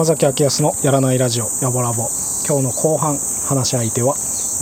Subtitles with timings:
[0.00, 2.08] 山崎明康のやらないラジオやぼラボ。
[2.48, 4.14] 今日の後半話し相手は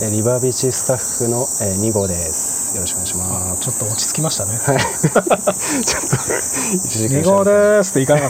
[0.03, 2.75] えーリバービーチスタッフの、えー、2号です。
[2.75, 3.61] よろしくお願いします。
[3.61, 4.57] ちょっと落ち着きましたね。
[4.57, 4.79] はい。
[4.83, 7.91] ちょっと1時間2号でーす。
[7.91, 8.29] っていかなかっ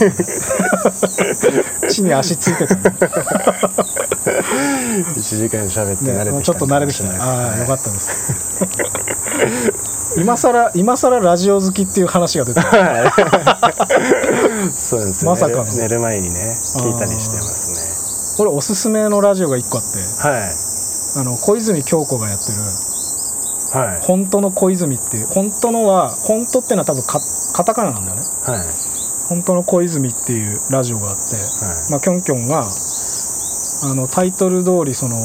[1.82, 1.88] た。
[1.88, 2.82] 地に足ついてたね
[5.16, 6.42] 1時間喋って慣れてきたね。
[6.44, 7.16] ちょっと慣れてきたね。
[7.18, 8.34] ああはいよかったです。
[10.16, 12.66] 今さら今さらラジオ好きっていう話が出てる
[14.68, 15.64] そうですよまさかの。
[15.64, 19.98] 寝る前にね聞いたりしてます俺おすすめのラジオが1個あって。
[19.98, 20.50] ねはい。
[21.20, 22.58] あの小泉京子がやってる。
[23.72, 24.00] はい。
[24.02, 27.20] 本当の小泉っていう本当のは本当ってのは多分カ
[27.52, 28.22] カタカナなんだよね。
[28.44, 28.66] はい。
[29.28, 31.40] 本当の小泉っていうラジオがあって、は
[31.88, 31.90] い。
[31.90, 35.16] まあ、キョンキョンがあのタイトル通りその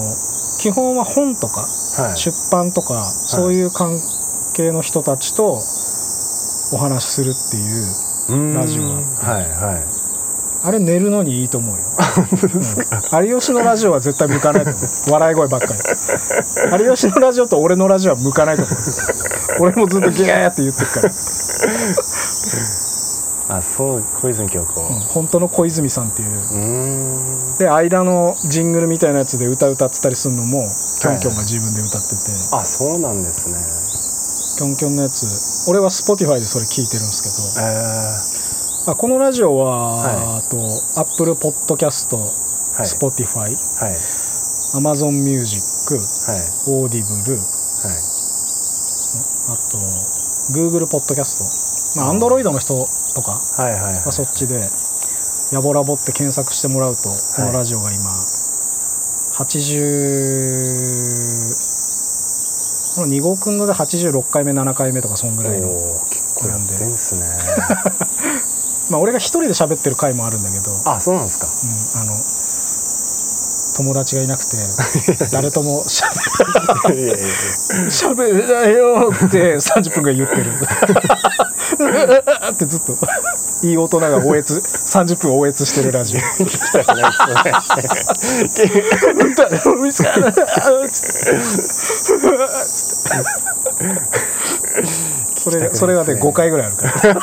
[0.61, 1.61] 基本は本とか
[1.95, 2.17] はい。
[2.17, 3.97] 出版とか、そういう関
[4.53, 5.61] 係の人たちと
[6.73, 9.83] お話しするっていうラジオがはいはい。
[10.65, 11.83] あれ寝るのにいいと思うよ、
[13.19, 13.25] うん。
[13.27, 15.11] 有吉のラジオは絶対向かないと思う。
[15.11, 15.73] 笑い声ばっかり。
[16.83, 18.75] 有吉のラジオと俺のラジオは向かないと思う。
[19.59, 21.09] 俺もずっとギャーって言ってるから、
[23.57, 24.81] あそう小泉京子。
[24.81, 24.87] うん。
[25.01, 26.29] 本当の小泉さんっていう。
[27.53, 30.65] うで間のジングルみたいなやつで歌歌ってたりするのも
[30.99, 32.15] キョンキョンが自分で歌ってて、
[32.57, 33.59] あそうなんですね。
[34.57, 35.27] キョンキョンのやつ
[35.67, 37.63] 俺は Spotify でそれ聞いてるんですけえ
[38.85, 40.15] どー、あこのラジオは、はい。
[40.15, 40.57] あと
[41.01, 42.31] Apple Podcast、は
[42.83, 42.85] い。
[42.85, 43.49] Spotify は
[43.89, 43.93] い。
[44.77, 45.99] Amazon Music はい。
[46.69, 47.39] Audible はい。
[49.47, 49.77] あと
[50.53, 51.41] Google Podcast
[51.97, 54.69] まあ Android の人とかはそっちで
[55.53, 58.09] 「やぼラボ」って検索してもらうとこのラジオが今
[59.33, 61.74] 80
[62.95, 65.67] この2号くんので86回目7回目とかそんぐらいの
[66.09, 67.27] 結構やってんすね。
[68.89, 71.47] まあ俺が一人で喋ってる回もあるんだけど、あそうなんですか。
[71.47, 72.17] うん、あの
[73.75, 74.55] 友達がいなくて
[75.31, 80.45] 誰ともしゃべれないよって30分ぐらい言ってる。
[82.51, 82.97] ってずっと。
[83.63, 86.19] いい大人が応越30分応越してるラジオ
[95.45, 96.91] それがそれがね5回ぐらいあるから。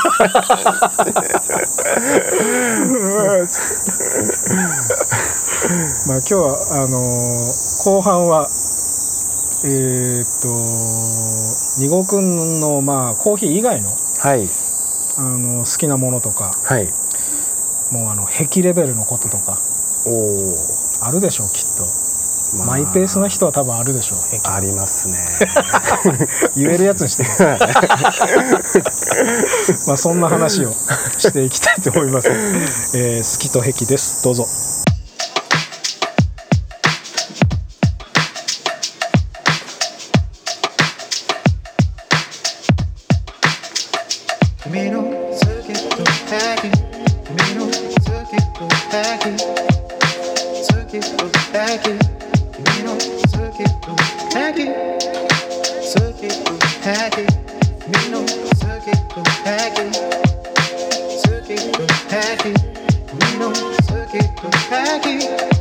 [6.07, 8.49] まあ今日はあのー後半は
[9.65, 10.49] えーっと
[11.81, 13.91] 二号くんのまあコーヒー以外の
[14.21, 14.49] はい。
[15.19, 16.89] あの好きなものとかはい。
[17.91, 19.59] もうあの癖レベルのこととか
[20.07, 20.57] おお
[21.01, 21.85] あるでしょうきっと、
[22.55, 25.17] マイペースな人は多分あるでしょう癖ありますね。
[26.55, 27.25] 言えるやつにして。
[29.89, 32.29] まあそんな話をしていきたいと思います、
[32.99, 34.23] えー好きと癖です。
[34.25, 34.47] どうぞ。
[44.65, 45.09] 君の好
[50.91, 52.12] きと癖
[53.53, 56.89] の好きと癖好きと癖
[57.85, 59.53] 君の好きと癖
[60.73, 62.55] 好きと癖君
[63.39, 63.53] の好
[64.11, 65.52] きと癖好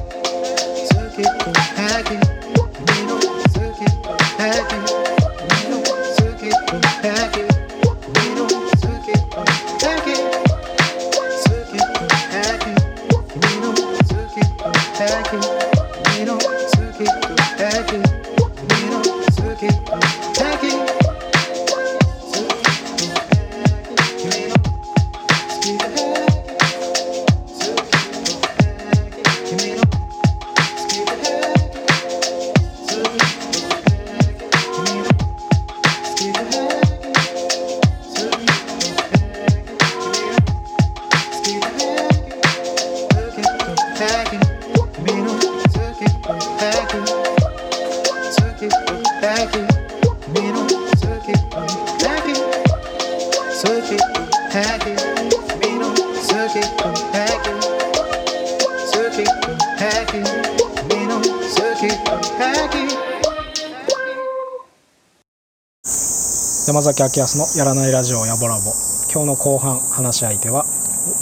[66.94, 68.74] 崎明康のやらないラジオやぼらぼ。
[69.12, 70.66] 今日の後半話し相手は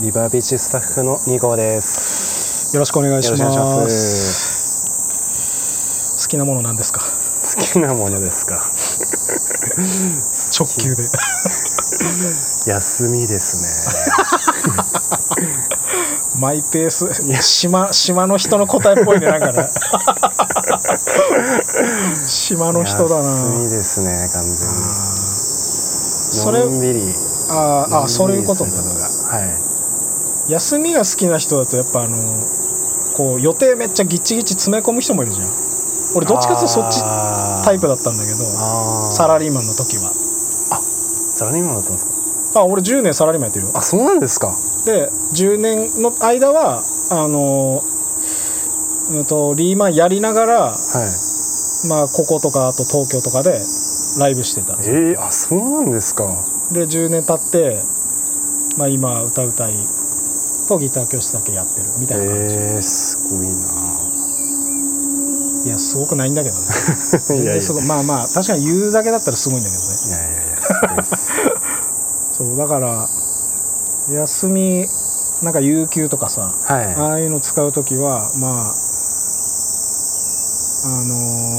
[0.02, 2.76] リバービーチスタッフの2号です。
[2.76, 4.88] よろしくお願いします。
[6.22, 7.02] 好きなものなんですか？
[7.02, 7.08] 好
[7.62, 8.72] きなものですか？
[10.58, 11.04] 直球で。
[12.72, 14.12] 休みです
[15.38, 15.46] ね。
[16.40, 17.14] マイペース？
[17.42, 19.70] 島島の人の答えっぽいねなんかね。
[22.28, 24.70] 島の人だ休なみですね完全
[26.30, 27.02] それにのんびり
[27.52, 28.66] あーあそういうこと。
[28.66, 28.96] のんびりするこ
[29.26, 30.52] とがはい。
[30.52, 32.18] 休みが好きな人だとやっぱあの
[33.18, 35.48] こう予定めっちゃギッチギチ詰め込む人もいるじゃん。
[36.16, 37.02] 俺どっちかっていうとそっち
[37.66, 39.12] タイプだったんだけどあー。
[39.14, 40.12] サラリーマンの時は。
[41.34, 42.06] サラリーマンだったんです
[42.54, 42.62] か？
[42.62, 43.72] あ俺10年サラリーマンやってるよ。
[43.76, 44.56] あそうなんですか。
[44.86, 47.84] で10年の間はあの
[49.12, 50.76] うんとリーマンやりながらはい。
[51.90, 53.60] まあこことかあと東京とかで
[54.18, 54.74] ライブしてた。
[54.82, 56.26] えー、あそうなんですか。
[56.72, 57.82] で10年経って、
[58.78, 59.74] まあ、今歌うたい
[60.68, 64.10] とギター教室だけやってるみたいな感じ、えー、すごいな。
[65.66, 66.62] いやすごくないんだけどね。
[67.28, 67.64] 全 いやいや。
[67.88, 69.88] まあまあ確かに言うだけだったらすごいんだけどね。
[70.08, 70.30] いやいや
[70.94, 71.06] いや
[72.38, 73.10] そうだから
[74.10, 74.88] 休み
[75.42, 76.86] なんか有給とかさはい。
[76.96, 78.74] ああいうの使う時はまあ
[80.86, 81.59] あのー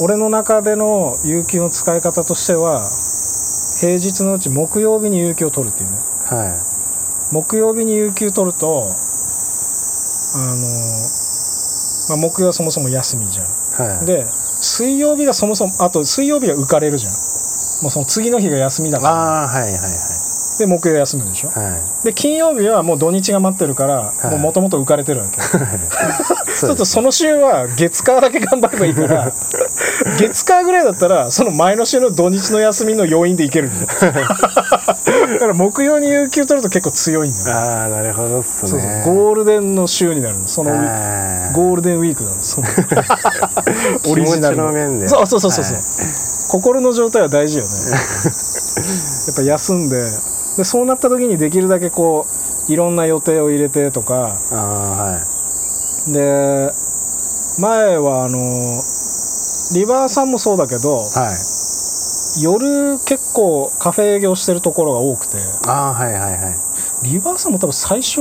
[0.00, 2.82] 俺の中での有給の使い方としては
[3.80, 5.96] 平日のうち木曜日に有給を取るっていうね。
[6.26, 7.34] はい。
[7.34, 13.46] 木曜日に有給取るとあのーまあ、木曜はそもそも休みじゃん。
[13.46, 14.06] はい。
[14.06, 17.12] で水曜日がそもそもあと水曜日が浮かれるじゃん。
[17.12, 19.14] もうその次の日が休みだから。
[19.14, 20.27] ああはいはいはい
[20.58, 21.48] で木曜休むでしょ？
[21.48, 22.04] はい。
[22.06, 24.38] で金曜日はもう土日が待ってるからい。
[24.38, 25.40] もともと浮かれてるわけ。
[26.58, 29.30] ちょっとそその週は月火だけ頑張ればいいから
[30.18, 38.70] 月火ぐらいだったらその前の週の土日の休みの要因でいけるんだよだから木曜に有給取ると結構強いんだよ、ああなるほどっすね。
[38.70, 39.14] そうそう。
[39.14, 40.48] ゴールデンの週になるの。
[40.48, 41.54] そのはい。
[41.54, 42.36] ゴールデンウィークなの。
[42.42, 42.66] その
[44.10, 44.72] オリジナルの。
[44.72, 45.84] 面でそうそうそうそうそう、はい。
[46.48, 47.70] 心の状態は大事よね。
[47.70, 50.02] やっぱ休んで
[50.58, 52.26] でそうなった時にできるだけこ
[52.68, 54.36] ういろんな予定を入れてとか。
[54.52, 54.58] ああ
[55.12, 55.18] は
[56.08, 56.12] い。
[56.12, 56.70] で
[57.60, 58.38] 前はあの
[59.74, 62.42] リバーさんもそうだけどはい。
[62.42, 65.38] 夜結構カフェ営業してるところが多くて。
[65.66, 66.56] ああはいはいはい。
[67.04, 68.20] リバーさんも多分最初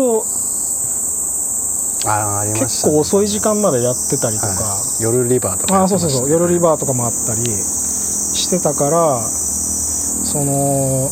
[2.05, 2.93] ああありま結したね。
[2.93, 5.03] 構遅い時間までやってたりとか、はい。
[5.03, 6.29] 夜リバーとかやあそうそうそう。
[6.29, 11.09] 夜リバーとかもあったりしてたからその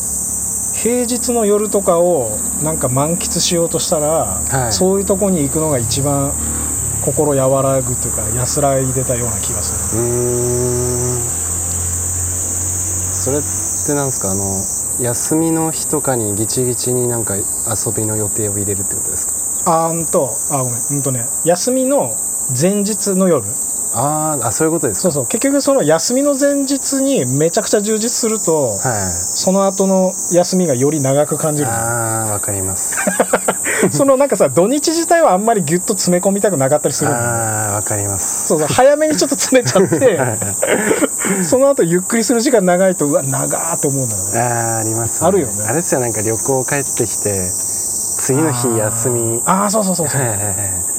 [0.86, 2.30] 平日の夜とかを
[2.62, 4.06] なんか満喫しようとしたら、
[4.38, 4.72] はい。
[4.72, 6.32] そういうとこに行くのが一番
[7.02, 10.02] 心和らぐというか安らいでたような気がする。
[10.02, 10.08] うー
[11.18, 11.26] ん。
[13.18, 14.30] それってなんですか？
[14.30, 14.44] あの
[15.02, 17.42] 休みの日とかにギチギチになんか遊
[17.92, 19.26] びの予定を入れるってことです
[19.64, 19.88] か？
[19.88, 20.80] あーんとあごめん。
[20.88, 22.14] うんとね休みの
[22.56, 23.44] 前日の夜
[23.98, 25.02] あーあそういうことですか。
[25.04, 25.26] そうそう。
[25.26, 28.76] 結局その休みの前日にめちゃくちゃ充実すると、はい。
[28.76, 31.68] その後の休みがより長く感じる。
[31.68, 32.98] ああわかります。
[33.90, 38.48] そのなんかさ土日自体はあんまりギュッと詰め込みたくなかったりするんだよねああわかります。
[38.48, 38.68] そうそう。
[38.68, 40.18] 早めにちょっと詰めちゃって
[41.44, 44.40] その後ゆっくりする時間長いとうわ長ーって思うんだよね。
[44.40, 45.52] あーあります、あるよね。
[45.66, 46.00] あれですよ。
[46.00, 47.50] なんか旅行帰ってきて
[48.18, 49.42] 次の日休み。
[49.44, 50.20] ああそうそうそうそう。
[50.20, 50.95] はいはいはい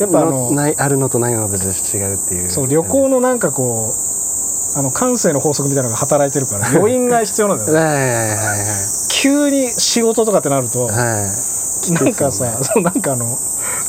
[0.00, 1.68] やっぱあののないあるのとないのとで違
[2.12, 2.50] うっていう。
[2.50, 3.94] そう旅行のなんかこ
[4.74, 7.78] うあの感性の法則みたいなのが働いてるから余韻が必要なんだよね。
[7.80, 8.36] はいはいはい
[9.22, 10.96] 急に仕事とかってなるとはい。
[10.96, 11.30] はい
[11.92, 13.38] なんかさ、そうなんかあの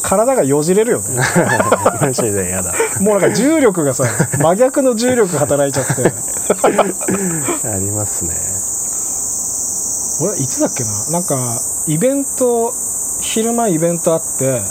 [0.02, 1.20] 体がよじれるよね。
[1.20, 2.74] は いマジでやだ。
[3.02, 4.06] もうなんか重力がさ
[4.40, 6.14] 真逆の重力働いちゃって。
[7.68, 8.32] ありますね。
[10.24, 11.20] 俺いつだっけな？
[11.20, 11.36] なんか
[11.88, 12.74] イベント
[13.20, 14.62] 昼間イベントあってはい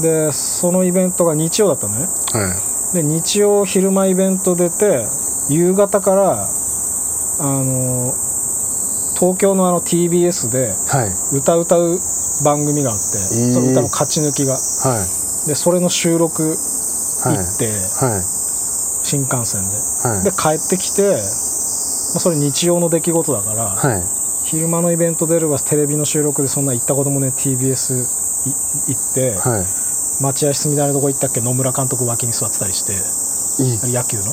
[0.00, 2.06] でそのイベントが日曜だったのね。
[2.32, 2.54] は
[2.92, 2.94] い。
[2.94, 5.06] で日曜昼間イベント出て
[5.50, 6.48] 夕方から
[7.40, 8.14] あの
[9.18, 11.36] 東京のあの TBS ではい。
[11.36, 11.98] 歌歌う
[12.44, 13.52] 番組があって、ー。
[13.52, 14.52] その歌の勝ち抜きが。
[14.52, 14.58] は
[15.44, 15.48] い。
[15.48, 17.36] でそれの収録行はい。
[17.36, 17.66] って、
[18.04, 18.22] はい。
[19.02, 20.24] 新幹線はい。
[20.24, 24.02] でで帰ってきて、まあ、それ日曜の出来事だから、はい。
[24.44, 28.00] 昼間のイベント出るわテレビの収録でそんな行ったこともね TBS
[28.46, 28.54] い
[28.94, 29.87] 行って、はい
[30.20, 31.40] 待合室みたいなとこ行ったっけ？
[31.40, 32.92] 野村監督脇に座ってたりして。
[33.62, 34.24] いい野球の？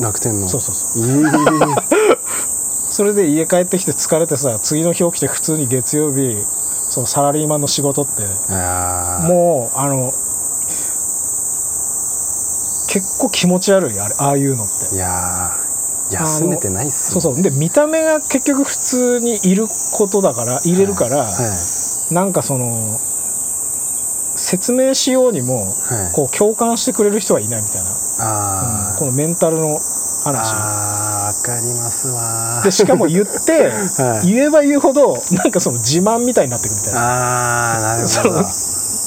[0.00, 0.48] 楽天の。
[0.48, 1.02] そうそうそう。
[1.02, 1.24] いい
[2.90, 6.36] それで家帰ってきて疲れてさ次の日起きて普通に月曜日
[6.90, 8.22] そのサラリーマンの仕事って。
[9.26, 10.12] もうあの
[12.88, 14.94] 結構気持ち悪いあれああいうのって。
[14.94, 15.64] いやー
[16.14, 17.42] 休めてないっすそうそう。
[17.42, 21.30] で見た目が結局普通にいることだから入れるから、は
[22.10, 22.14] い。
[22.14, 23.00] なんかその
[24.54, 26.12] 説明しようにもはい。
[26.14, 29.78] こう共感してくれる人はいないみたいな、あうんこのメンタルの
[30.24, 32.62] 話あーわかりますわ。
[32.62, 33.68] でしかも言って、
[34.02, 34.28] はい。
[34.32, 37.00] 言えば言うほどなんかその自慢みたいになってくみたいな。
[37.00, 38.44] あーなるそのほど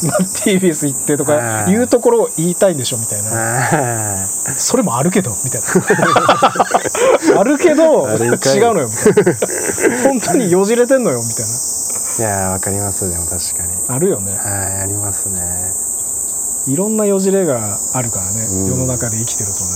[0.08, 1.72] まあ TBS 行ってとかはい。
[1.72, 3.30] 言うところを言いたいんでしょみたいな。
[3.32, 4.28] は
[4.58, 5.68] それもあるけどみたいな。
[7.40, 8.28] あるけどあ違う
[8.76, 9.34] のよみたいな。
[10.04, 13.10] 本当によじれてんのよみたいないいやーわかります。
[13.10, 13.74] でも確かに。
[13.88, 14.32] あるよね。
[14.34, 15.42] はいありますね。
[16.68, 18.66] いろんなよじれがあるからね、うん。
[18.68, 19.70] 世の中で生きてるとね。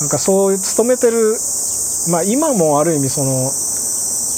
[0.00, 1.36] なんかそういう勤めてる
[2.10, 3.30] まあ今もある意味その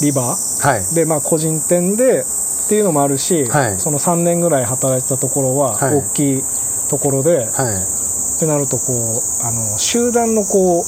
[0.03, 0.37] リバは
[0.77, 0.81] い。
[0.81, 3.81] ーでまあ個人店でっていうのもあるし、はい。
[3.81, 5.95] その3年ぐらい働いてたところははい。
[5.97, 6.45] 大きい
[6.89, 7.47] ところで、はい。
[7.47, 10.85] ってなるとこうあの集団のこう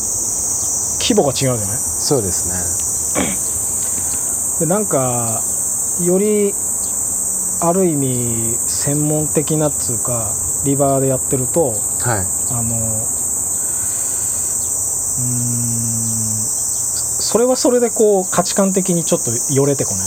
[1.01, 1.59] 規模が違うじゃない？
[1.59, 2.49] そうです
[4.61, 4.67] ね。
[4.67, 5.43] でなんか
[6.05, 6.53] より
[7.62, 10.35] ある意味専門的なっつうか
[10.65, 11.76] リバーでやってるとはい。
[12.53, 15.26] あのうーん
[17.19, 20.00] それはそれでこう価値観的にちょっとよれてこない？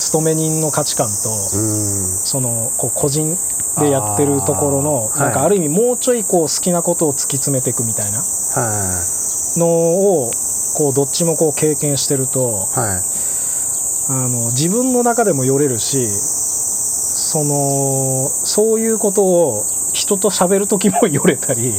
[0.00, 3.38] 勤め人の価値観とそのこう個人
[3.78, 8.24] でやってるところのなんかはいある意味もうちょいこう好きなことを突き詰めていくみたいなは
[9.58, 10.30] のを
[10.76, 13.02] こうどっちもこう経験してるといはい
[14.12, 19.62] あの自分の中でもよれるしそのそういうことを
[19.92, 21.72] 人と喋る時もよれたり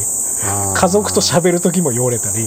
[0.73, 2.45] 家族と喋る時もよれたり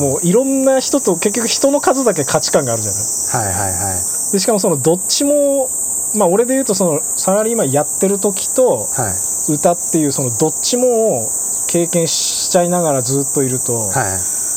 [0.00, 3.52] もういろんな人と結局人の数だけ価値観があるじゃない。
[3.52, 4.32] はいはいはい。
[4.32, 5.68] でしかもそのどっちも
[6.16, 9.10] まあ俺で言うとそのサラリーマンやってる時とは
[9.50, 9.52] い。
[9.52, 11.22] 歌っていうそのどっちも
[11.68, 14.47] 経験しちゃいながらずっといると、はい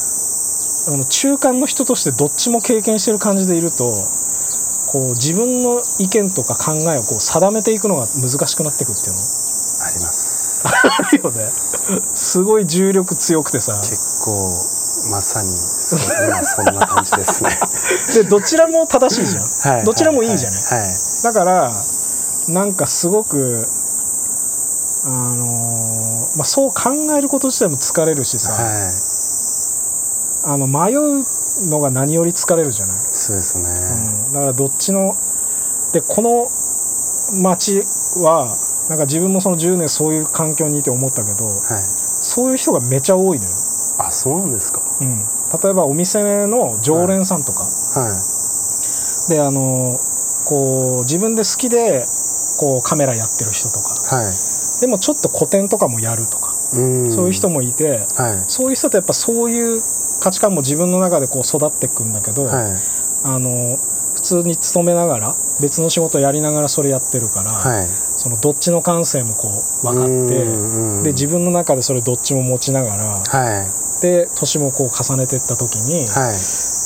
[0.88, 3.92] あの中間の人としてどっちも経験してる感じでいると
[4.88, 9.20] こう自分の意見とか考えをこう定めていくのが難しくなっていくっていうの？
[9.20, 10.64] あります。
[10.68, 11.50] あるよね。
[12.14, 13.74] すごい重力強くてさ。
[13.78, 14.32] 結構
[15.12, 17.50] まさにそう今そんな感じですね。
[18.24, 19.40] でどちらも正しいじゃ
[19.72, 19.86] ん、はい。
[19.86, 20.80] どちらもいいじゃない、はい。
[20.82, 20.90] はい。
[21.24, 21.72] だから
[22.50, 23.68] なんかすごく
[25.06, 29.11] あのーまあ、そう考えること自体も疲れるしさ、はい
[30.44, 31.24] あの迷う
[31.70, 33.70] のが何より疲れるじゃない、そうですね、
[34.28, 35.14] うん、だからどっちの
[35.94, 36.48] でこの
[37.44, 37.84] 町
[38.24, 38.48] は
[38.90, 41.82] なんか自分もその10年そういう環境にいて思ったけどはい。
[42.24, 43.50] そういう人がめちゃ多いのよ、
[44.00, 44.82] あそうなんですか？
[45.02, 49.34] うん、例えばお店の常連さんとか、はい。
[49.34, 50.00] であの
[50.46, 52.04] こう自分で好きで
[52.60, 54.18] こうカメラやってる人とか。
[54.18, 54.34] はい。
[54.82, 57.12] でもちょっと古典とかもやるとか、うん。
[57.12, 58.06] そういう人もいて。
[58.16, 58.44] はい。
[58.48, 59.82] そういう人ってやっぱそういう
[60.22, 62.76] 価値観も自分の中でこう育っていくんだけど、はい。
[63.24, 63.78] あの
[64.16, 67.88] 普通に勤めながら別の仕事やりながらそれやってるから、はい。
[68.18, 74.02] そのどっちの感性もこう分かってうんで自分の中でそれどっちも持ちながらはい。
[74.02, 76.34] で年もこう重ねていった時に、はい。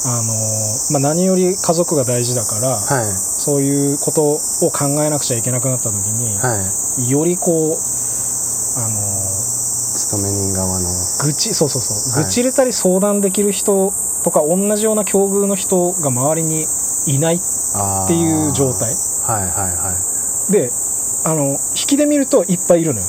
[0.08, 3.06] あのまあ、何より家族が大事だから、はい。
[3.06, 6.56] そういうことを考えなくちゃいけなくなった時に、は
[7.08, 7.10] い。
[7.10, 8.04] よりこう
[10.15, 10.88] 勤め人側の。
[11.25, 12.24] 愚痴そうそうそう、はい。
[12.25, 13.93] 愚痴入れたり相談できる人
[14.24, 16.65] とか同じような境遇の人が周りに
[17.07, 18.89] いないっっていう状態。
[19.24, 19.91] はいはいは
[20.50, 20.51] い。
[20.51, 20.69] で
[21.25, 21.57] あの引
[21.88, 23.05] きで見るといっぱいいるのよ。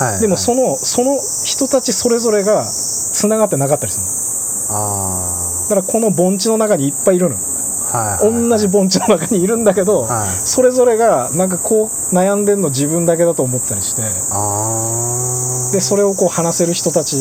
[0.00, 4.12] はいでもそののその人たちそれぞれがつながってなかったりするの。
[4.70, 7.34] あだからこの盆地の中にいっぱいいるの。
[7.34, 8.48] はいはいはい。
[8.48, 10.28] 同じ盆地の中にいるんだけど、はい。
[10.28, 14.02] それぞれがなんかこう悩んでんの自分だけだと思ってたりして。
[14.02, 15.17] ああ
[15.72, 17.16] でそれをこう話せる人たち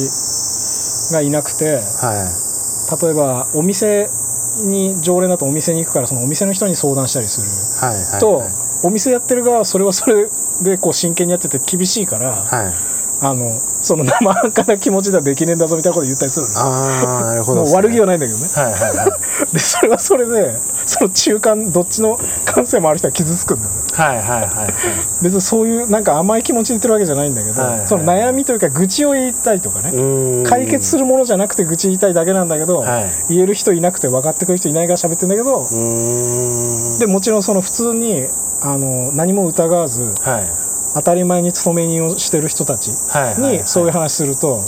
[1.14, 2.48] がいなくてはい。
[3.02, 4.10] 例えばお店
[4.64, 7.48] に常連だとお店に行くからそのお店の人に相談したりする。
[7.88, 8.50] はいはいと、はい。
[8.84, 10.28] お店やってる側はそれはそれ
[10.64, 18.46] でこう真剣にやってて厳しいから、はいあのその生半可な気持ちではできねえんだぞみたいなこと言ったりするのああなるほど悪気はないんだけどね。
[18.46, 19.18] はいはいは
[19.50, 19.54] い。
[19.54, 20.56] でそれはそれで
[20.86, 23.78] その中間どっちの感性もある人は傷つくんだよね。
[23.94, 24.74] はいはいはいはい。
[25.24, 27.88] 別にそういうなんか甘い気持ちで言ってるわけじゃないんだけど、はいはい。
[27.88, 33.10] その悩みというか愚痴を言いたいとかね、解決するものじゃなくて愚痴言いたいだけなんだけど、はい。
[33.30, 35.66] 言える人いなくて分かってくる人いないから喋ってんだけど、
[37.00, 38.28] でもちろんその普通に
[38.62, 40.67] あの何も疑わずはい
[40.98, 44.60] 当たり前に勤め人をしてる人たちはいはいにそういう話すると、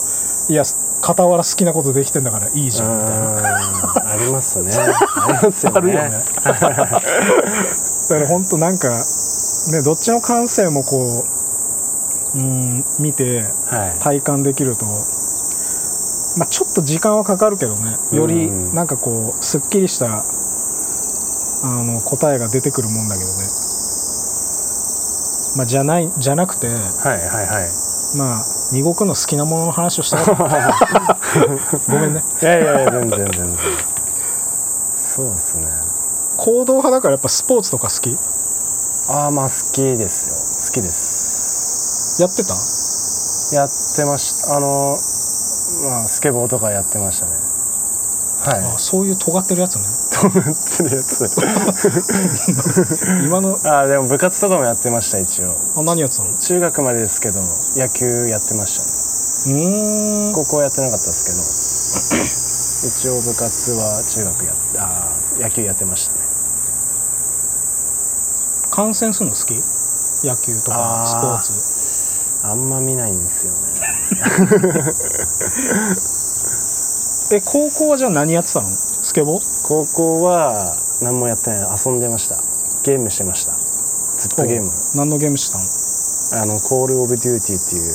[0.49, 0.63] いや
[1.01, 4.11] 傍ら好きなことできてんだからいいじゃんみたいな。
[4.11, 4.69] ありますね。
[4.77, 5.77] ありますよね。
[5.77, 6.09] あるよね。
[6.43, 6.69] だか
[8.15, 11.25] ら本当なんかねどっちの感性もこ
[12.35, 13.99] ううん見てはい。
[13.99, 18.75] 体感できると、まあ、ちょっと時間はかかるけどねよりうん。
[18.75, 20.23] なんかこうすっきりした
[21.63, 23.47] あの答えが出てくるもんだけどね、
[25.59, 27.67] まあ、じゃないじゃなくてはいはいはい。
[28.17, 30.23] まあ二国の好きなものの話をした
[31.91, 32.23] ごめんね。
[32.41, 33.57] いやいやいや全然全然。
[34.95, 35.67] そうですね。
[36.37, 38.17] 行動派だからやっぱスポーツとか好き？
[39.09, 40.35] ああまあ好きですよ。
[40.71, 42.21] 好きです。
[42.21, 42.53] やってた？
[43.59, 44.55] やってました。
[44.55, 44.95] あの
[45.89, 47.33] まあスケボーとかやってましたね。
[48.45, 48.59] はい。
[48.75, 49.81] あそういう尖ってるやつね
[50.21, 51.25] と思ってるやつ
[53.23, 55.55] 今の ああでも部活とかもやってました一応。
[55.77, 56.29] あ何やってたの？
[56.29, 57.39] う中学までですけど
[57.75, 58.83] 野球やってました
[59.53, 59.63] ね。
[59.63, 60.33] ーん。
[60.33, 61.23] 高校はやってなかったです
[63.03, 66.19] けど 一応部活は中学やっあー野球やってましたね。
[68.71, 69.63] 観戦するの好き？
[70.23, 71.53] 野球とかスポーツ。
[72.41, 73.59] あんま見ないんですよね。
[77.37, 78.67] え高校はじゃあ何やってたの？
[79.09, 79.41] スケボー？
[79.65, 81.69] 高校は何もやってない。
[81.73, 82.37] 遊んでました。
[82.85, 83.57] ゲームしてました。
[84.21, 84.69] ずっとゲーム。
[84.93, 87.89] 何のゲームしてたのあのコール・オブ・デューティーっていう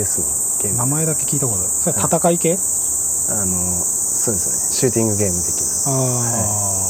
[0.00, 0.32] FPS の
[0.64, 0.78] ゲーム。
[0.78, 1.68] 名前だけ聞いたことある。
[1.68, 2.56] それ戦い系？
[3.28, 4.72] あのそうですね。
[4.72, 5.68] シューティングゲーム的な。
[5.92, 6.88] ああ、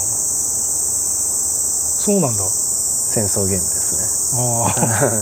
[1.98, 2.46] そうなんだ。
[2.46, 4.46] 戦争ゲームですね。
[4.46, 4.74] ああ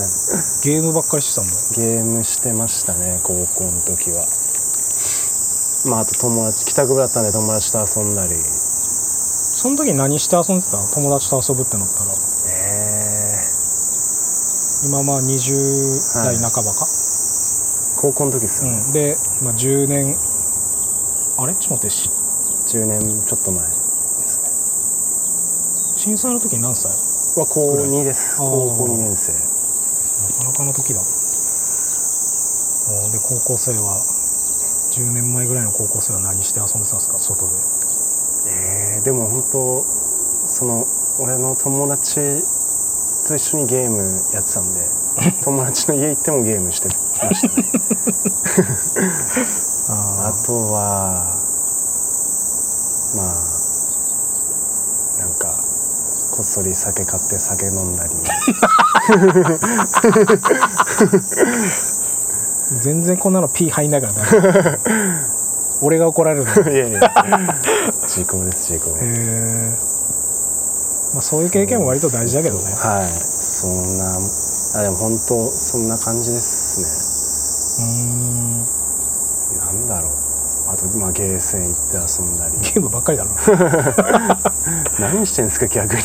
[0.61, 1.57] ゲームばっかりしてたんだ。
[1.73, 4.27] ゲームしてましたね高校の時は
[5.85, 8.35] まああと友達帰宅部だったんで友達と遊んだり。
[8.35, 10.77] その時何して遊んでた？
[10.93, 12.11] 友達と遊ぶってなったら。
[12.47, 13.39] え
[14.87, 20.17] 今まあ20代半ばか、ー、高校の時ですよね、うん、で、まあ、10年
[21.37, 21.55] あれ？
[21.55, 21.89] ちょっと待って。
[21.89, 22.09] し
[22.75, 24.39] 10年ちょっと前です
[25.97, 26.91] 震災の時何歳？
[26.91, 26.97] ね
[27.35, 28.37] は高2です。
[28.37, 29.33] 高校2年生。
[29.33, 29.39] な
[30.37, 31.01] かなかの時だ。
[33.11, 33.97] で高校生は
[34.93, 37.17] 10年前ぐらいの高校生は何して遊んでたんですか？
[37.19, 37.55] 外で。
[38.45, 39.83] えー、でも本当
[40.47, 40.85] その
[41.19, 42.43] 俺の友達
[43.27, 44.81] と一緒にゲームやってたんで
[45.43, 46.93] 友達の家行ってもゲームしてま
[47.33, 47.65] したね。
[49.89, 51.39] ああとは
[53.15, 53.35] まあ
[55.19, 55.63] なんか
[56.31, 58.15] こっそり酒買って酒飲んだり
[62.81, 64.79] 全然こんなの P 入んないからね
[65.81, 66.45] 俺が怒られる。
[66.73, 67.01] いやいや。
[68.07, 69.75] 時効です時効え
[71.13, 72.63] まあそういう経験も割と大事だけどね。
[72.63, 73.09] はい。
[73.11, 74.17] そんな
[74.75, 77.87] あでも本当そんな感じですね。
[79.57, 79.77] うーん。
[79.77, 80.11] なんだろう。
[80.69, 82.53] あとまあゲーセン行って遊んだり。
[82.61, 83.31] ゲームばっかりだな
[85.11, 86.01] 何してんですか逆に。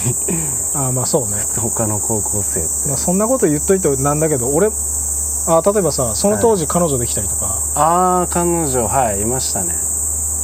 [0.75, 1.37] あーまあそうね。
[1.57, 2.69] 他の高校生って。
[2.89, 4.71] まあそんなこと言っといてなんだけど俺
[5.49, 9.75] あ例えばさその当時彼女できたりとか、ああ彼女はいいましたね。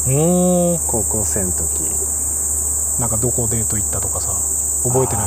[0.06, 0.86] うーん。
[0.86, 1.84] 高校生の時。
[2.98, 4.30] なんかどこデート行ったとかさ
[4.84, 5.26] 覚えてな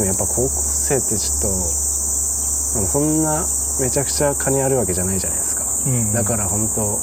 [0.00, 3.44] でもやっぱ高校生ってちょっとでもそんな
[3.82, 6.12] めちゃくちゃ金あるわけじゃないじゃないですか、うん。
[6.14, 6.98] だから本当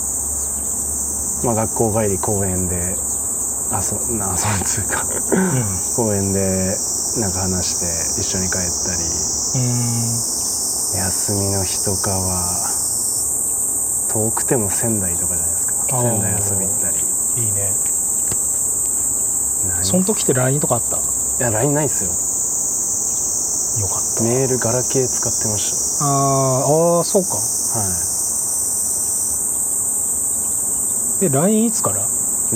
[1.45, 2.97] まあ学校帰り公園で
[3.69, 5.05] 遊な遊ぶっつうか。
[5.97, 6.41] 公園で
[7.21, 9.05] なんか話して一緒に帰ったり。
[9.05, 9.94] うんうん
[10.95, 12.69] 休みの日とかは
[14.09, 15.73] 遠くても仙台とかじゃないですか。
[15.87, 16.97] 仙台遊び行ったり。
[17.45, 17.73] いいね。
[19.67, 19.83] 何？
[19.83, 20.97] その時って LINE とかあった？
[20.97, 21.01] い
[21.39, 22.11] や LINE ないっすよ。
[22.11, 22.15] よ
[23.89, 24.23] かった。
[24.23, 27.29] メールガラケー使ってましあーあーそうか。
[27.29, 27.85] たは
[31.19, 32.01] で LINE いつから？
[32.01, 32.05] い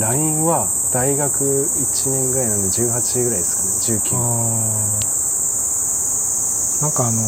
[0.00, 4.00] LINE は大学1年ぐらいなんで18ぐらいですかね。
[4.00, 5.00] 19あー。
[6.80, 7.20] なんかあの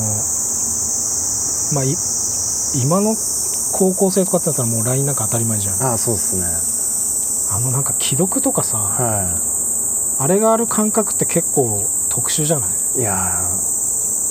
[1.74, 1.94] まあい
[2.84, 3.14] 今の
[3.74, 5.82] 高校生とかってなったらもう LINE なんか当たり前じゃん。
[5.82, 6.44] ああそうっすね。
[7.54, 9.38] あのなんか既読とかさは
[10.18, 12.70] あれがある感覚って結構特殊じゃない？
[12.98, 13.40] いいや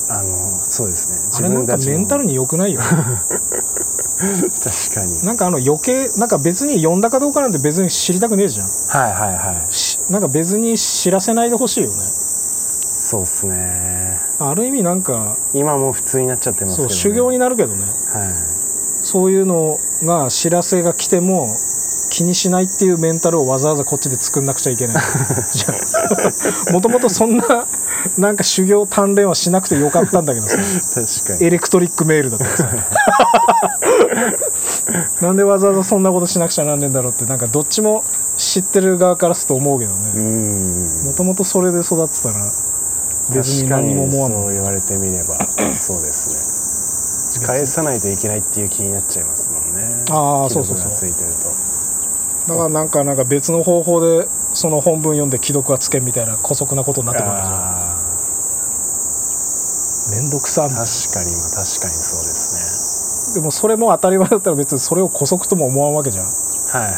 [0.10, 1.18] ーあのそうですね。
[1.38, 2.82] あれなんかメンタルにに良くないよ
[4.22, 5.26] 確かに。
[5.26, 8.68] なんかあの余計なんか別に読んだかどうかなんて別に知りたくねえじゃん。
[8.68, 8.74] は
[9.10, 9.74] いはいはい。
[9.74, 11.96] しなんか別に知らせないでほしいよね
[13.12, 14.18] そうっすね。
[14.40, 17.84] ある意味なんか今もう普通になっちゃってますけど、ね、そう修行になるけどね。
[17.84, 17.92] はい。
[19.04, 21.46] そういうのが知らせが来ても
[22.10, 24.96] 気にしないっていうメンタルをわざわざこっちで作んなくちゃいけない。
[26.72, 27.68] もともとそんな
[28.18, 30.56] なんか修行鍛錬はしなくてよかったんだけどさ。
[30.56, 31.48] 確かに。
[31.48, 32.70] エレクトリックメールだったらさ。
[35.22, 38.06] なんでわざわざそんなことしなくちゃなんねんだろうってなんかどっちも
[38.38, 41.04] 知ってる側からすると思うけどうねん。
[41.04, 42.50] もともとそれで育ってたら
[43.36, 45.38] 別に何もに思わんもんそう言われてみれば
[45.76, 47.48] そうですね。
[47.48, 50.04] 返さないといけないっていう気になっちゃいますもんね。
[50.10, 50.92] あーそうそうそう。
[50.92, 51.28] ついてる
[52.48, 57.98] だからなんかなんか別の方法でその本文読んで既読がつけんみたいな姑息なことになっとてくるじゃんあ
[60.12, 60.64] めんどくさ。
[60.64, 66.26] 確かにまあ確かにそうですでもそれも当たり前だったら別にそれを姑息とも思わんわけじゃん
[66.72, 66.98] はいはいは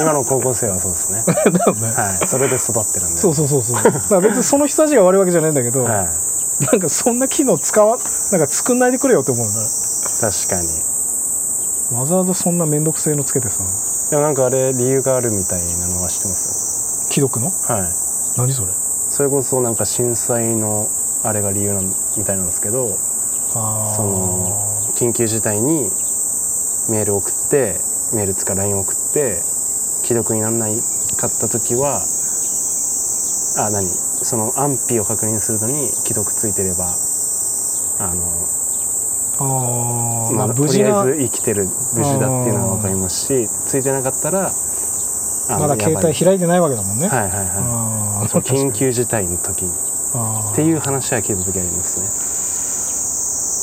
[0.00, 0.02] い。
[0.02, 1.22] 今の高校生はそうですね。
[1.52, 1.92] だよね。
[1.92, 2.26] はい。
[2.26, 3.18] それで育ってるんで。
[3.18, 3.82] そうそうそうそう。
[3.82, 6.08] だから別にその人たちが悪いわけじゃないんだけど、はい。
[6.66, 7.96] なんかそんな機能使わ
[8.32, 9.52] なんか作んないでくれよって思うな。
[9.52, 10.60] 確か
[11.92, 11.98] に。
[11.98, 13.62] わざわざそんな面倒くせえのつけてさ。
[14.10, 17.06] でもなんかあれ理由があるみたいなのは知ってます？
[17.10, 17.50] 既読の？
[17.50, 17.92] はい。
[18.36, 18.72] 何それ？
[19.10, 20.88] それこそなんか震災の
[21.22, 22.88] あれが理由なんみたいなんですけど
[23.48, 25.90] その緊急事態に
[26.88, 27.78] メール送って
[28.12, 29.03] メールつか LINE 送って
[30.02, 30.76] 既読にならない
[31.16, 32.02] かった時は
[33.56, 33.86] あ何？
[34.24, 36.96] その安否を確認するのに既読ついてれば
[38.00, 38.24] あの
[39.36, 44.50] あー、まあ、とりあえず生きてる無事だっていうのは分かりますしついてなかったら
[45.50, 49.94] あまだ携帯開いてないわけだもんね、はいはいはあい緊急事態の時に。
[50.52, 52.06] っていう話は聞いた時ありますね。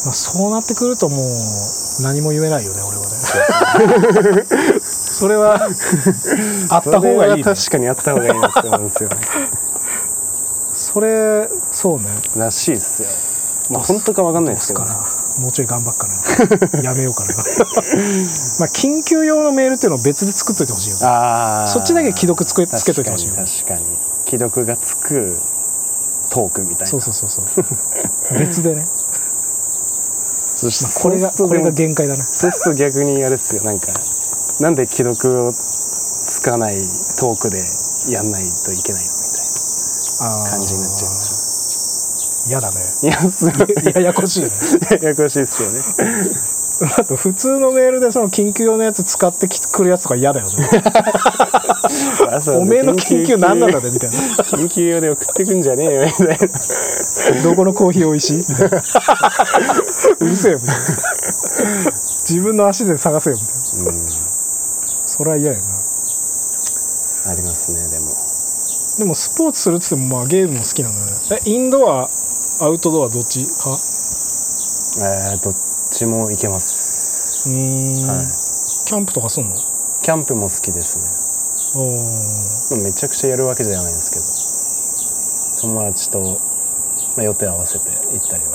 [0.04, 1.20] まあ、そうなってくるともう
[2.04, 4.44] 何も言えないよね俺はね
[5.22, 5.54] それは
[6.72, 9.10] あった方がいい、ね、確かにあった方がいいなって思うんですよ
[10.74, 12.06] それそうね。
[12.36, 13.10] らしいっすよ
[13.70, 15.04] まあ本当か分かんないですけどどうすか
[15.38, 15.44] な。
[15.44, 17.28] もうちょい頑張っかな やめようかな。
[17.38, 21.06] まあ緊急用のメールっていうのを別で作っといてほしいよね。
[21.06, 23.98] ああそっちだけ既読つけつけといてほしいよ確かに確かに。
[24.26, 25.38] 既読がつく
[26.32, 26.86] トークみたいな。
[26.88, 27.46] そうそうそうそう。
[28.40, 28.88] 別でね、
[30.56, 32.24] そしてまあ、これがこれが限界だな。
[32.24, 33.64] そうすると逆にあれですよ。
[33.64, 33.88] なんか
[34.60, 36.76] なんで既読をつかない
[37.20, 37.58] トークで
[38.14, 41.12] やんないといけないのみたいな感じになっちゃう
[42.50, 42.78] 嫌だね。
[43.04, 43.68] いやすごい。
[43.94, 44.50] ややこしいね。
[45.02, 45.82] ややこしいっすよね。
[46.98, 50.54] あと普通のメールでその緊急用のやつ使ってきくるやつとか嫌だよね。
[52.58, 54.16] おめえの緊急何なんだねみたいな。
[54.18, 57.44] 緊急用で送ってくんじゃねえよみたいな。
[57.44, 58.38] どこのコーヒー美味しい？
[58.38, 58.82] みたいな。
[60.20, 60.60] うるせえよ。
[60.60, 61.92] みたいな
[62.28, 63.92] 自分の足で探せよみたいな。
[63.92, 64.21] うん
[65.22, 65.64] それは嫌やな。
[67.30, 68.10] ありますねでも。
[68.98, 71.12] でもスポーツするっつってもまあゲームも好きなのよね。
[71.46, 72.10] えインドア
[72.66, 73.70] アウトドアどっち派？
[75.06, 75.56] えー、どっ
[75.92, 77.54] ちもいけます。
[77.54, 78.26] うーん、はい。
[78.90, 79.56] キャンプとかすんの？
[80.02, 81.06] キャンプも好きですね。
[81.78, 84.18] おめちゃくちゃやるわけじゃないんですけ
[85.62, 85.70] ど。
[85.70, 86.42] 友達と、
[87.16, 88.51] まあ、予定合わせて行ったりは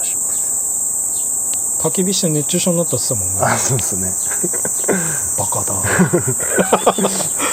[1.87, 3.55] 焚き火して熱中症になったって言ってたもんね。
[3.55, 4.13] あそうですね。
[5.39, 5.75] バカだ。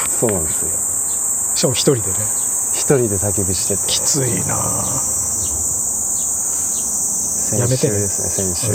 [0.09, 0.71] そうなんですよ。
[1.55, 2.17] しかも一人でね。
[2.73, 3.83] 一人で焚き火してて。
[3.87, 4.55] きついな。
[7.45, 8.73] 先やめてですね先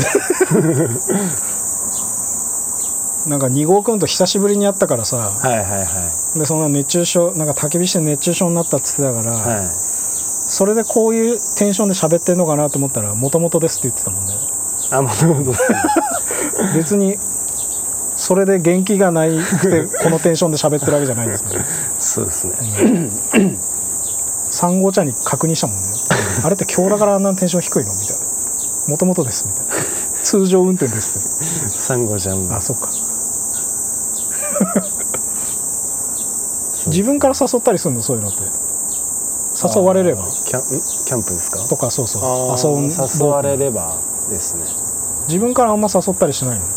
[3.25, 3.31] 週。
[3.31, 5.17] なんか2号くんと久しぶりに会ったからさ。
[5.17, 6.39] はいはいはい。
[6.39, 9.67] でそんな熱中症なんか焚き火して熱中症になったって言ってたから、はい。
[10.51, 14.33] それでこういうテンションで喋ってんのかなと思ったらもともとですって言ってたもんね
[14.91, 15.53] あもともと
[16.75, 17.17] 別に
[18.17, 21.65] それで元気がないくてこのテンションで喋ってるわけじゃないんですけど
[21.99, 22.55] そうですね。
[24.51, 25.83] 3号ちゃんに確認したもんね。
[26.45, 28.27] あれって今日だからあんなテンション低いのみたいな。
[28.89, 29.75] もともとですみたいな。
[30.25, 31.23] 通常運転ですっ
[31.69, 31.69] て。
[31.69, 32.89] サンゴちゃんあそっか。
[36.87, 38.01] 自分から誘ったりするの？
[38.01, 38.41] そういうのって。
[38.43, 40.23] 誘われれば。
[40.23, 41.69] キャキャンプですか？
[41.69, 42.23] とかそうそう。
[42.25, 43.99] あ遊んー誘われれば
[44.31, 44.63] ですね
[45.29, 46.65] 自分からあんま誘ったりしないの？
[46.65, 46.69] う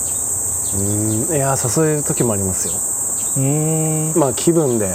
[0.77, 2.73] ーんいや誘える時もありますよ。
[3.37, 4.19] うーん。
[4.19, 4.87] まあ気分で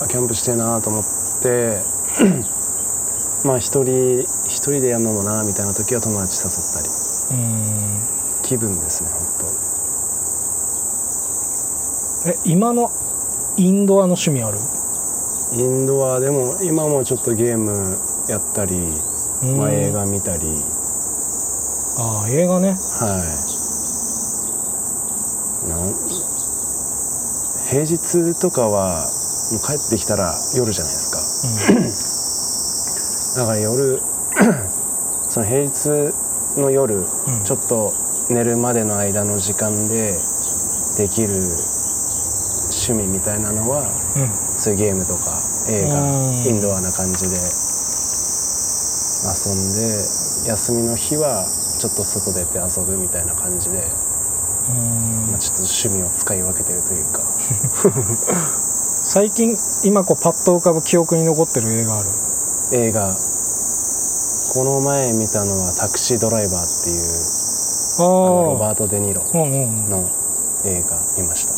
[0.00, 1.04] あキャンプしてえなと思っ
[1.42, 1.78] て
[3.46, 6.88] まあ一人一人でやるのもなみたいな時は友達誘ったり。
[6.88, 7.60] うー
[8.00, 8.42] ん。
[8.42, 9.48] 気分ですね本
[12.26, 12.90] え今の
[13.56, 14.58] インドアの趣味ある？
[15.52, 17.96] 当インドアでも今もちょっとゲーム
[18.28, 18.76] やったり、
[19.42, 19.56] うん。
[19.58, 20.42] まあ、映画見たり
[21.96, 22.70] ああ映画ね。
[22.70, 22.74] は
[23.22, 23.24] い。
[25.68, 25.94] なん
[27.70, 29.00] 平日とかは
[29.52, 30.98] もう帰ってきたら夜じゃないで
[31.88, 33.38] すか。
[33.42, 34.00] だから夜
[35.30, 35.88] その平日
[36.60, 37.04] の夜、ん。
[37.44, 37.92] ちょっと
[38.30, 40.12] 寝るまでの間の時間で
[40.98, 41.28] できる
[42.74, 43.82] 趣味みたいなのは
[44.16, 44.30] うんうん。
[44.58, 45.20] そういうゲームとか
[45.70, 46.34] 映画うん。
[46.46, 47.36] インドアな感じで
[49.24, 49.80] 遊んで
[50.50, 51.46] 休みの日は
[51.84, 53.76] ちょっと外出て遊ぶみたいな感じで、
[55.28, 57.20] まあ、ちょっと趣味を使い分けてるというか。
[59.04, 62.08] 最近今こうパッと浮かぶ記憶に残ってる映画ある？
[62.72, 63.14] 映画。
[64.54, 67.00] この前見たのは「タクシードライバー」っていう
[67.98, 69.90] あロあバート・デ・ニーロうんうんうん。
[69.90, 70.08] の
[70.64, 71.52] 映画見ました。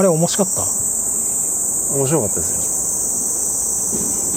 [0.00, 1.94] あれ面白かった？
[1.94, 2.50] 面白かったです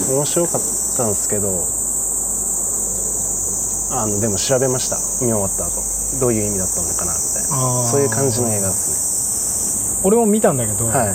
[0.08, 0.14] よ。
[0.16, 0.60] 面白かっ
[0.96, 1.66] たんですけど
[3.98, 4.96] あのでも調べました。
[5.24, 5.82] 見終わった後。
[6.20, 7.84] どういう意味だったのかなみたいな。
[7.84, 11.06] そういう感じの映画です俺も見たんだけど、ねはい。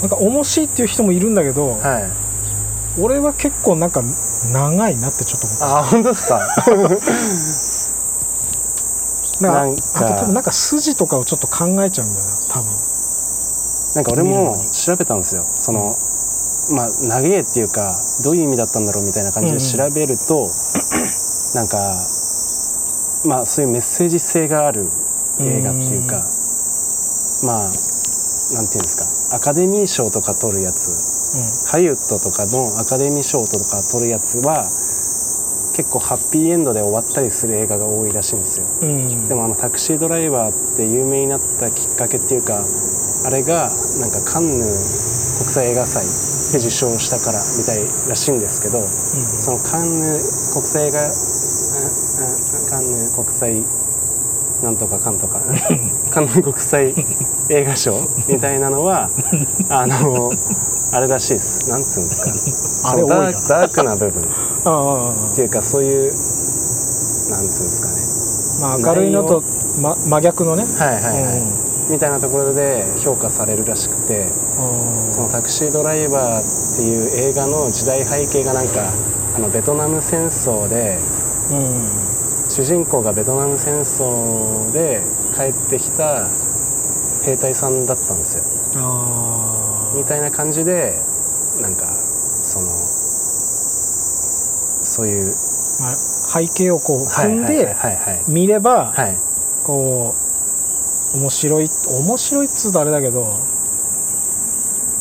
[0.00, 2.10] なんか面白いっていう人もいるんだけど、はい。
[3.00, 4.02] 俺は結構なんか
[4.52, 5.78] 長いなってちょっと思った。
[5.78, 6.38] あ本当です か？
[9.40, 12.70] なんかあと多分なんか筋とかをちょっと考えちゃうんだよな多分。
[13.94, 15.44] なんか俺も調べたんですよ。
[15.54, 15.96] その
[16.76, 17.92] まあ長えっていうか
[18.24, 20.46] どういう意味だったんだろうみたいな感じで調べると、
[21.54, 21.76] なんか
[23.24, 24.88] まあそういうメッセージ性がある
[25.40, 26.24] 映画っていうか
[27.44, 27.72] まあ
[28.54, 34.68] なんていうんですかアカデミー賞とか取るやつハリウッドとかのアカデミー賞とか取るやつは
[35.72, 38.66] 結構ハッピーエンドで終わったりする映画が多いらしいんですよ。
[38.82, 42.60] うん、うん、でもあのタクシードライバーって有名になったきっかけっていうか
[43.24, 46.04] あれがなんかカンヌ国際映画祭
[46.52, 50.20] で受賞したからみたいらしいんですけどそのカンヌ
[50.52, 51.08] 国際映画
[52.72, 53.62] カンヌ国際
[54.64, 55.42] なんとかかんとか
[56.10, 56.94] カンヌ国際
[57.50, 59.10] 映画賞みたいなのは
[59.68, 60.32] あの
[60.94, 61.68] あれらしいです。
[61.68, 62.92] なんつうんですか。
[62.92, 64.22] あれダークな部分。
[65.32, 66.12] っていうかそういう
[67.30, 68.74] なんつうんですかね。
[68.74, 69.42] あまあ明るいのと、
[69.82, 70.64] ま、真逆のね。
[70.64, 71.62] はいはいはい、うん。
[71.90, 74.24] みたいなところで評価されるらしくて
[74.58, 78.80] あそのタクシードライバーっていう映画の時代背景がなんか
[79.36, 82.11] あのベトナム戦争でーうん
[82.52, 85.00] 主人公がベトナム戦争で
[85.34, 86.28] 帰ってきた
[87.24, 88.44] 兵隊さんだったんですよ。
[88.76, 90.92] あみたいな感じで
[91.62, 91.86] なんか
[92.42, 92.68] その
[94.84, 97.74] そういうー、まあ、背景をこう踏んはいで
[98.28, 99.16] 見ればはい。
[99.64, 100.14] こ
[101.14, 101.68] う面白い
[102.04, 103.40] 面白いっつうとあれだけど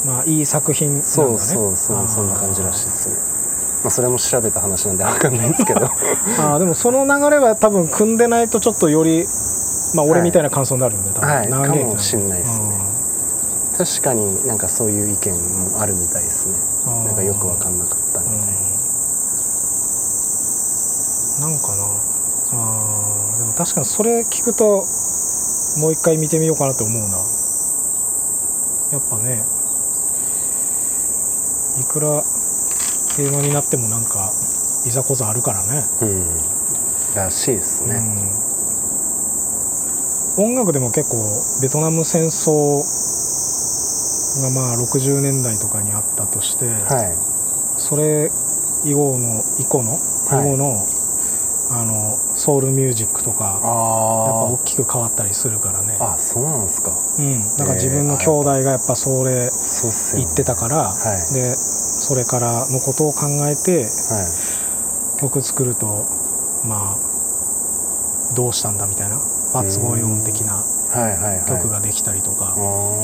[0.06, 1.12] まあいい作品なんだね。
[1.12, 3.31] そうそうそうそんな感じらしいですね
[3.84, 5.86] まあそれも調べた話なんでわかんないんですけど。
[6.40, 9.26] あーでもその流れは多分組んでないとちょっとより
[9.96, 11.30] まあ俺みたいな感想になるよね、多分。
[11.30, 12.66] はい長えってかもしんないですね。
[13.78, 16.54] 確かになんかそういう意見もあるみたいですね。
[17.06, 18.42] なんかよくわかんなかったみたいな。
[21.48, 21.52] うん。
[21.54, 21.86] なんかな。
[22.54, 24.84] あーでも確かにそれ聞くと
[25.80, 27.18] もう一回見てみようかなって思うな。
[28.92, 29.42] やっぱね
[31.80, 32.24] いくら
[33.20, 34.32] 映画になってもなんか
[34.86, 36.52] いざこざあるからねうん
[37.16, 37.96] らしいですね、
[40.38, 41.18] うん、音楽でも結構
[41.62, 42.80] ベトナム戦争
[44.42, 47.32] がまあ60年代とかにあったとして、はい
[47.78, 48.30] それ
[48.86, 50.86] 以後の以降の、はい以後の
[51.74, 61.56] あのソウルミュージックとかやっぱ大きく変わったりするからねあそうなんですかうん、だから自分の兄弟がやっぱそれそうっすよね言ってたから、はいで
[62.12, 65.22] それからのことを考えてはい。
[65.22, 66.04] 曲作ると
[66.68, 69.16] まあどうしたんだみたいな
[69.56, 70.62] 「What's Going On」的な
[71.48, 72.58] 曲ができたりとか、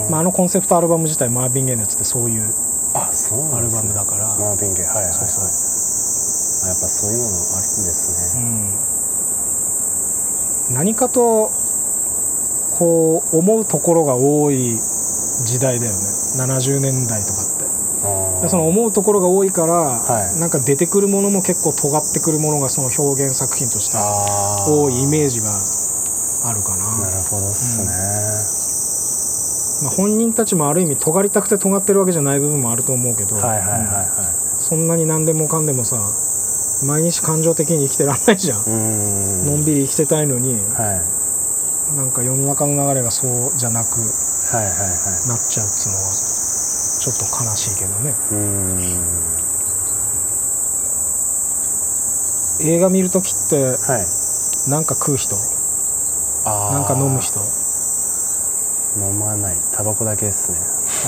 [0.10, 2.54] まあ、あのコンセプトアルバム自体マーヴィン・ゲイのやつってそういう
[2.93, 5.13] あそうアルバムだから、マーヴィンゲイはいはいはい。
[5.13, 5.43] そうそう。
[5.43, 8.43] あやっぱそういうのもあるんですね。
[10.70, 11.50] うん、何かと
[12.78, 14.78] こう思うところが多い
[15.46, 15.98] 時代だよね。
[16.43, 17.63] 70年代とかって。
[17.63, 17.66] あ
[18.41, 20.39] でその思うところが多いから、はい。
[20.39, 23.98] なんか出てくるものも結構尖ってくるものがその表現作品として
[24.72, 25.50] 多いイメージが
[26.50, 26.86] あるかな。
[27.02, 27.88] なるほどっすね、
[29.88, 35.98] まあ、本人たちもある意味尖りたくて尖ってるわけじゃない部分もあると思うけど、はいはいはいうんはそんなに何でもかんでもさ
[36.84, 41.02] 毎日感情的に生きてらんないじゃん、のんびり生きてたいのに、は
[41.93, 41.96] い。
[41.96, 44.10] なんか世の中の流れがそうじゃなくはい
[44.58, 44.70] はいはい。
[45.30, 46.04] なっちゃうっつうのは
[47.08, 48.13] ちょっと悲しいけどね。
[48.32, 49.08] うーん。
[52.60, 53.76] 映画見る時っては
[54.67, 54.70] い。
[54.70, 55.36] なんか食う人？
[56.46, 57.39] なんか飲む人？
[59.00, 59.58] 飲まない。
[59.74, 60.58] タバコだけですね。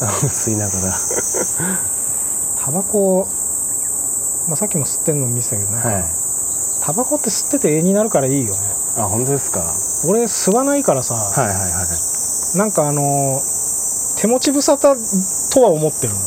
[0.00, 0.92] タバコ吸いながら。
[2.64, 3.28] タバコ、
[4.48, 6.04] まあ、さっきも吸ってんの見せたけどね、はい。
[6.80, 8.60] タバコって吸ってて絵になるからいいよね。
[8.98, 9.62] あ本当ですか？
[10.08, 12.58] 俺吸わないからさ、はいはいはい。
[12.58, 13.51] なんかあのー
[14.20, 16.20] 手持ち無沙汰とは思ってるの。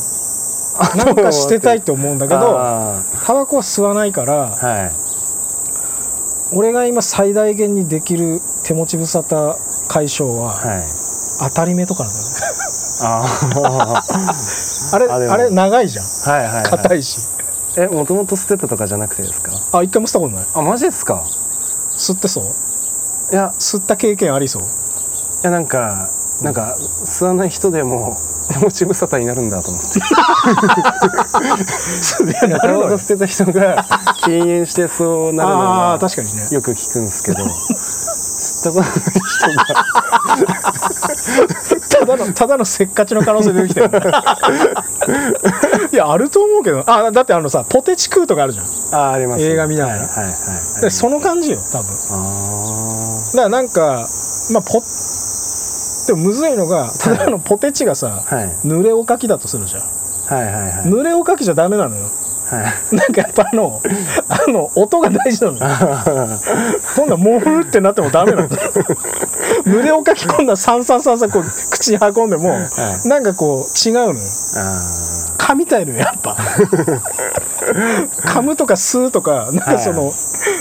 [1.06, 4.92] なんかしてたいって思うんだけどあタバコは吸わないからーはい。
[6.52, 9.56] 俺が今最大限にできる手持ち無沙汰
[9.88, 10.84] 解消ははい。
[11.48, 12.30] 当たり目とかなんだよね。
[13.04, 14.02] あ
[14.94, 16.04] あれあれ長いじゃん。
[16.04, 17.20] ーはいはい、はい、硬いし。
[17.78, 19.52] えもともと捨てたとかじゃなくてですか？
[19.78, 20.46] あ一回も吸ったことない。
[20.54, 21.22] あマジですか？
[21.96, 22.44] 吸ってそう？
[23.32, 23.52] いや。
[23.58, 24.62] 吸った経験ありそう？
[24.62, 24.66] い
[25.42, 26.08] やなんか
[26.42, 28.16] なんか吸わない人でも
[28.52, 30.00] 手持ち無沙汰になるんだと思って。
[32.60, 33.84] タバコ捨てた人が
[34.24, 36.48] 禁煙してそうなるのは確かにね。
[36.52, 38.90] よく聞くんですけど吸っことない
[41.88, 43.90] ただのただのせっかちの可能性出てきてる。
[45.92, 48.66] いやあると思うけどあだってあのさポテチ食うとかあるじゃん。
[48.94, 49.52] あありますね。
[49.52, 50.82] 映画見ながらはいはいはい。
[50.82, 51.90] でその感じよ多分。
[52.12, 54.06] あだからなんか
[54.52, 54.80] まあポ
[56.06, 58.48] でもむずいのがただのポテチがさ、あはい。
[58.64, 59.82] 濡れおかきだとするじゃん。
[59.82, 59.88] は
[60.42, 60.72] いはいはい。
[60.88, 62.02] 濡れおかきじゃダメなのよ。
[62.02, 62.96] はい。
[62.96, 63.80] なんかやっぱあの
[64.28, 65.60] あの音が大事なのよ。
[66.96, 68.48] 今度はモフってなってもダメなの
[69.66, 73.08] 濡れおかき今度はサンサンサンサンこう口に運んでも、い。
[73.08, 74.10] なんかこう違うのよ。
[74.12, 74.14] あ
[75.38, 76.36] 噛みたいのよやっぱ。
[78.26, 80.12] 噛むとか吸うとかなんかその、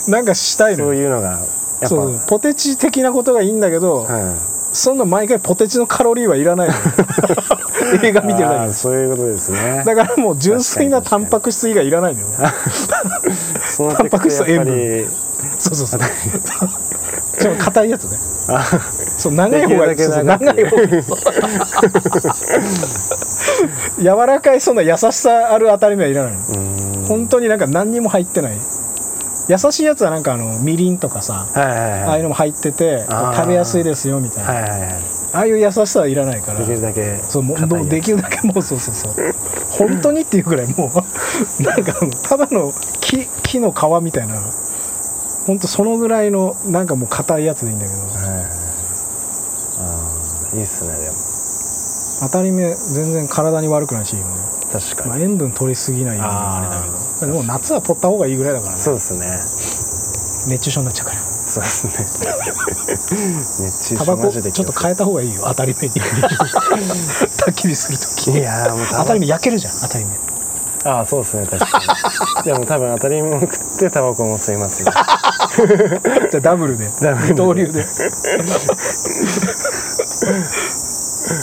[0.07, 1.01] なんかしたーそういのよ。
[1.01, 1.39] いうのがやっ
[1.81, 1.87] ぱ。
[1.87, 2.19] そう。
[2.27, 6.69] ポテチ的なことがいいんだけど、はいそんな毎回ポテチのカロリーはいらない
[8.03, 9.83] 映画見てるだけであーそういうことですね。
[9.85, 12.27] だからもう純粋なタンパク質以外いらないのよ。
[13.65, 15.07] そうなってくとやっぱり
[15.59, 15.99] そうそうそう。
[17.39, 18.17] ちょっと硬いやつね。
[18.49, 18.65] あ
[19.17, 20.85] そう長い方が長い方が。
[23.97, 27.05] 柔らかいそんな優しさある当たり目はいらないの。
[27.07, 28.57] 本当になんか何にも入ってない
[29.47, 34.91] 優しいやつはなんかあのみりんとかさはいはいああはいいうのも入ってて食べやすいですよみたいな、はいはいはい。
[35.33, 36.59] ああいう優しさはいらないから。
[36.59, 39.33] できるだけそうもうできるだけもうそうそうそう。
[39.69, 40.89] 本当にっていうぐらいも
[41.59, 41.93] うなんか
[42.27, 44.35] ただの木木の皮みたいな。
[45.45, 47.97] 本当そのぐらいのなんかもう硬いやつでいいんだけど。
[47.99, 48.37] はい。
[48.37, 48.45] はい
[49.77, 51.15] ああいいっすねでも。
[52.21, 55.23] 当たり目全然体に悪くないしいいよね、まあ、確かに。
[55.23, 57.31] 塩分取りすぎないようにあれだけど。
[57.31, 58.79] でも夏は取った方がいいぐらいだからね。
[58.79, 59.25] そうですね。
[60.49, 61.19] 熱中症になっちゃうから。
[61.21, 61.93] そうですね。
[63.65, 65.43] 熱中タバコちょっと変えた方がいいよ。
[65.45, 65.93] 当たり目に。
[67.45, 70.11] 焚き火するときいやーもう当たり目焼けるじゃん当たり目
[70.85, 71.79] ああそうですね確か
[72.37, 72.43] に。
[72.53, 74.91] でも多分当たり前も食ってタバコも吸いますね
[76.31, 76.89] じゃあダブルで。
[77.01, 77.33] ダブルで。
[77.33, 77.85] 二刀流で。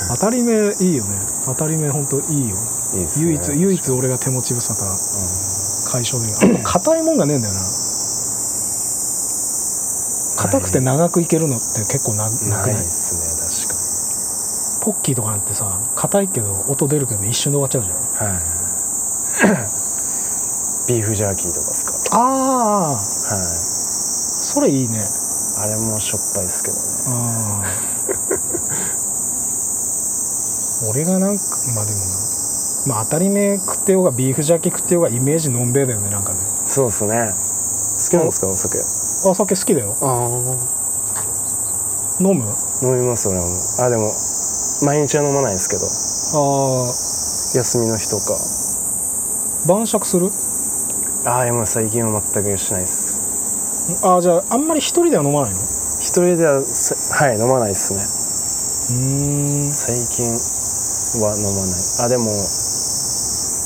[0.09, 2.57] 当たり目いいよね当たり目本当いいよ。
[2.95, 3.09] いいね。
[3.19, 5.93] 唯一唯一俺が手持ち無沙汰。
[5.93, 6.57] 解消できる。
[6.65, 7.61] あ硬いもんがねえんだよな。
[10.39, 12.73] 硬くて長くいけるのって結構ななくなない？
[12.73, 13.23] いっすね
[14.85, 17.97] ポッキーとかなんてさ硬いけど音出るけど一瞬で終わっちゃうじゃん。
[17.97, 18.25] 確か
[19.47, 19.69] にはい。
[20.89, 22.17] ビーフジャーキーとかですか？
[22.19, 22.21] あ
[22.91, 22.97] あはい。
[22.99, 24.99] それいいね。
[25.59, 26.83] あれもしょっぱいですけどね。
[27.07, 27.67] ああ
[30.91, 36.39] 俺がなんかまあでもなまあ当たり目食ってようがビーフジャーキー食ってようがイメージのんべえだよねなんかね。
[36.67, 37.33] そうですね。
[37.33, 38.49] 好きなんですか？
[38.49, 38.79] お酒。
[38.79, 39.95] あ酒好きだよ。
[40.03, 40.27] ああ
[42.21, 42.45] 飲む？
[42.83, 43.47] 飲みます俺も
[43.81, 44.11] あでも
[44.85, 45.87] 毎日は飲まないですけど。
[45.87, 46.91] あ
[47.55, 48.35] 休みの日とか。
[48.35, 50.31] あ晩酌する？
[51.25, 54.03] ああでも最近は全くしないです。
[54.05, 55.61] ああじゃああんまり一人では飲まないの？
[55.61, 55.63] う
[56.01, 58.01] 一人ではさはい飲まないですね。
[58.99, 59.73] ーん。
[59.73, 60.27] 最近
[61.21, 61.81] は飲まない。
[62.01, 62.25] あでも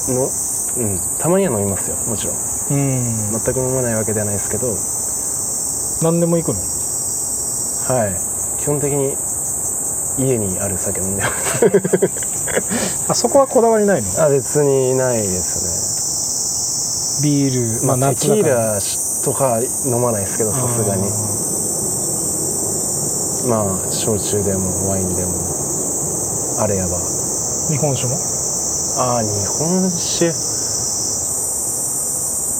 [0.08, 0.30] の
[0.78, 1.00] うん。
[1.18, 1.96] たまには飲みますよ。
[2.06, 2.36] もちろん。
[2.36, 3.02] うん。
[3.38, 4.74] 全く飲まないわけではないですけど。
[6.02, 6.60] 何でも行くの？
[6.60, 8.14] はい。
[8.60, 9.16] 基本的に
[10.18, 11.64] 家にある酒飲んでます。
[13.08, 14.08] あそこはこだわりないの？
[14.24, 18.74] あ別にないですビールまあねまあテキー夏だから。
[18.74, 18.80] ラ
[19.24, 21.02] とか飲まないですけどさすがに。
[23.48, 25.32] まあ焼酎でもワインでも
[26.60, 26.98] あれやば
[27.68, 28.14] 日本酒も？
[28.98, 30.30] ああ日本酒。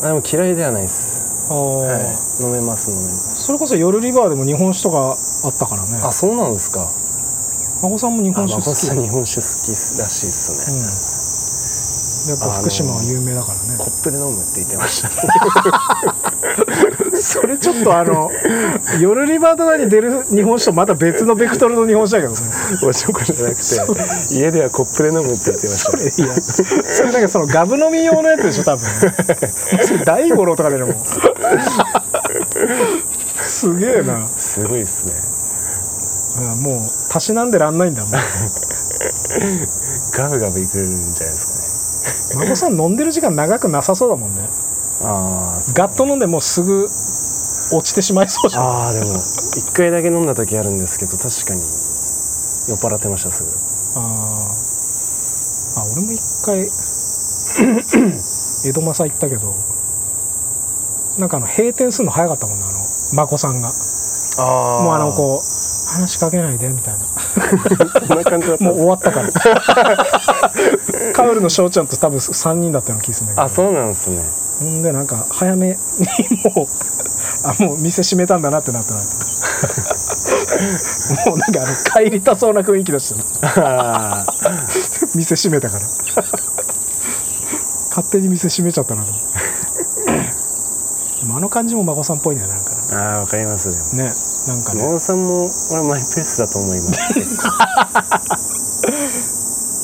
[0.05, 1.17] あでも嫌いではないです。
[1.49, 2.17] ああ、はい。
[2.43, 3.45] 飲めます飲めます。
[3.45, 5.99] それこそ夜リバーでも日本酒とかあったからね。
[6.03, 6.91] あそうなんですか。
[7.83, 8.67] 孫さんも日あ本酒好き。
[8.67, 11.16] 孫さん日本酒好きらしいですね、うん
[12.29, 15.11] やっぱ福島は有名だからね、コップで飲むって言ってました。
[17.21, 18.31] それちょっとあの
[19.01, 22.47] 夜リバーとかに出る日本酒とまた別のベクトルの日本酒だけどね。
[22.85, 23.63] おちょこじゃなくて
[24.35, 25.93] 家ではコップで飲むって言ってました。
[25.93, 28.85] それいやそれなんかそのガブ飲み用のやつでしょ多分。
[30.05, 30.95] 大五郎とかでも
[33.43, 34.27] すげえな。
[34.39, 35.13] すごいですね。
[36.39, 38.11] うんもうたしなんでらんないんだもん
[40.17, 41.53] ガブガブいくんじゃないですか。
[41.55, 41.56] ね
[42.37, 44.49] 孫さん飲んでる時間長くなさそうだもんね。
[45.03, 48.65] あーガッと飲んでもうすぐ落ちてしまいそうじゃん。
[48.65, 53.51] あーでも一回だけ飲んだ時あるんですけど確かに酔っ払ってましたすぐ。
[54.01, 54.57] あー。
[55.79, 56.61] あ俺も一回
[58.67, 59.55] 江戸正行ったけど
[61.19, 62.79] なんかあの閉店するの早かったもんねあの
[63.25, 63.69] 眞子さんが。
[64.39, 64.43] あ
[64.85, 65.41] もうあのこう
[65.97, 67.01] 話しかけないでみたいな。
[68.07, 68.65] そんな感じだった。
[68.65, 69.29] んもう終わったから。
[71.15, 73.43] カウルの翔ちゃんと多分3人だったような気がするんだけど。
[73.43, 74.23] あそうなんですね。
[74.61, 75.75] ほんでなんか早めに
[76.55, 76.67] もう
[77.45, 79.03] あもう店閉めたんだなってなってない
[81.27, 83.25] もうなんかあの帰りたそうな雰囲気出してる。
[83.65, 84.25] あ
[85.15, 85.83] 店閉めたから。
[87.91, 89.03] 勝手に店閉めちゃったな。
[89.05, 89.27] と思って
[91.21, 94.09] でもあの感じも孫さんっぽいんだよなんかーあーわかりますでも。
[94.09, 94.13] ね
[94.47, 94.83] なんかね。
[94.85, 97.49] 野田さんも俺マイペースだと思います。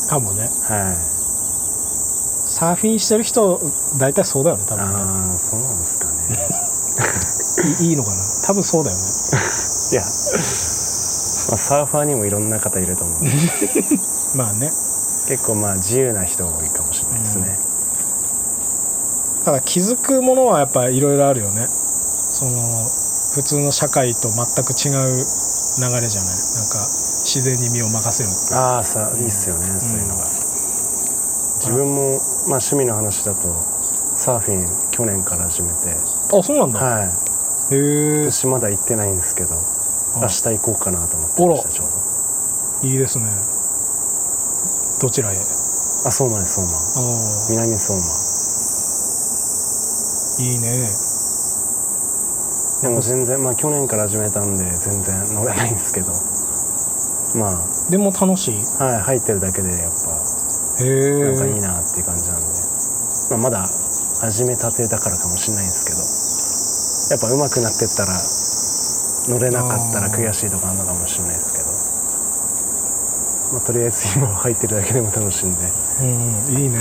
[0.08, 0.50] かもね。
[0.62, 0.96] はい。
[2.48, 3.60] サーフィンしてる人
[3.98, 4.94] 大体そうだよね多分ね。
[4.94, 6.12] ああそうなんですかね。
[7.80, 8.16] いいいのかな？
[8.46, 9.02] 多分そうだよね。
[9.02, 10.10] いや、まあ、
[11.58, 13.18] サーファーにもいろんな方いると思う。
[14.36, 14.72] まあね。
[15.28, 17.58] 結構まあ自由な人が多いかもしれないですね、
[19.44, 21.68] ただ気づくものはやっぱいろいろあるよね。
[22.32, 22.90] その
[23.35, 26.37] 普通の社会と全く違う流れじゃない？
[26.37, 26.85] なんか
[27.24, 30.24] 自然に身を任せるってああさいいっすよね、そういうのが。
[31.64, 32.18] 自分も、
[32.51, 33.41] まあ、趣味の話だと
[34.16, 35.97] サーフィン去年から始めて。
[35.97, 37.09] あそうなんだ、はい。
[37.74, 40.20] へえ私まだ行ってないんですけどあ。
[40.20, 41.85] 明日行こうかなと思ってましたちょ
[42.83, 43.30] ういいですね。
[45.01, 45.37] どちらへ？
[45.37, 45.41] ど
[46.05, 46.76] あ相馬です相馬。
[46.76, 46.80] あ
[47.51, 48.05] 南相馬。
[48.05, 48.11] あ
[50.43, 50.91] いいね
[52.83, 56.11] でも全然まあ去年から始めたんで全然乗れないんですけど。
[57.39, 58.61] までも楽しい。
[58.80, 60.18] あはい入ってるだけでやっぱ。
[60.85, 62.47] へえなんかいいなっていう感じなんで、
[63.30, 63.68] まあ、まだ
[64.20, 66.22] 始めたてだからかもしれないんですけど。
[67.12, 68.16] やっぱ上手くなってったら
[69.28, 71.68] 乗れなかったら悔しいとかあるのかもしれないですけど、
[73.53, 75.61] まあ、とりあえず今は入ってるだけでも楽しいんで。
[76.01, 76.07] うん
[76.47, 76.78] うんいいね。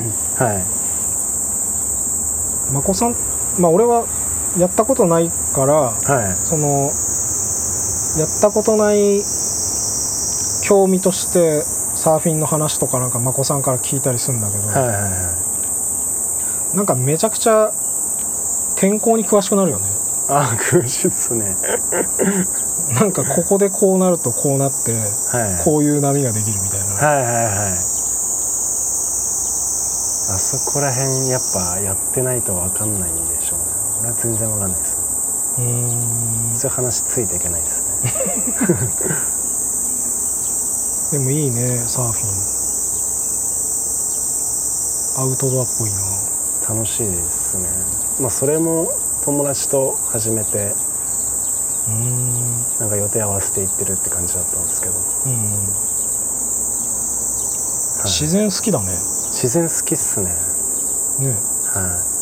[0.40, 0.64] はい。
[2.72, 3.14] まこさん
[3.60, 4.04] まあ俺は
[4.58, 6.36] やったことないからはい。
[6.36, 6.90] その
[8.20, 9.20] やったことない
[10.66, 15.08] 興味としてサーフィンの話とかなんかまこさんから聞いたりするんだけど、はいはいは
[16.74, 16.76] い。
[16.76, 17.70] なんかめちゃくちゃ
[18.76, 19.84] 天候に詳しくなるよね。
[20.28, 21.44] ああ苦しいっすね。
[23.00, 25.64] なんかここでこうなるとこうなってはい。
[25.64, 27.44] こういう波ができるみたいな、はいはいはい。
[30.34, 33.53] あそこら辺やっぱやってないと分かんないんでしょ
[34.04, 34.96] うね俺は全然分かんないです。
[35.58, 35.64] うー
[36.52, 36.56] ん。
[36.56, 37.88] そういう話ついていけないですね。
[41.18, 42.30] でもいいねサーフィン。
[45.16, 45.96] アウトドアっぽいな。
[46.68, 47.68] 楽しいですね。
[48.20, 48.92] まあそれも
[49.24, 50.74] 友達と始めて
[51.88, 52.34] うーん。
[52.80, 54.94] なんか予定合わせて行ってるって感じだったんですけど、
[55.26, 55.38] うんうん。
[55.38, 55.62] はい。
[58.04, 58.86] 自然好きだね。
[59.30, 60.34] 自然好きっすね。
[61.20, 61.36] ね。
[61.72, 62.13] はい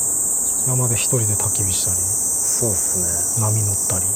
[0.66, 2.98] 山で一人で焚き火したりそうっす
[3.38, 3.42] ね。
[3.42, 4.06] 波乗ったり。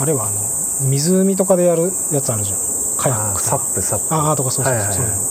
[0.00, 2.58] あれはあの湖とかでやるやつあるじゃん。
[2.96, 3.56] カヤックとか。
[3.56, 4.14] ップサップ。
[4.14, 5.30] ああとかそうそうそう、はいはい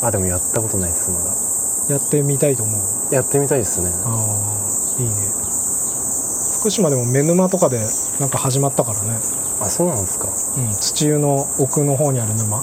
[0.00, 1.34] あでもやったことないですまだ。
[1.90, 2.70] やってみたいと思
[3.10, 3.14] う。
[3.14, 3.90] やってみたいですね。
[4.04, 5.12] ああいいね。
[6.60, 7.80] 福島でも目沼とかで
[8.20, 9.18] なんか始まったからね、
[9.60, 10.28] あそうなんですか。
[10.28, 12.58] うん、土湯の奥の方にある沼。
[12.58, 12.62] へ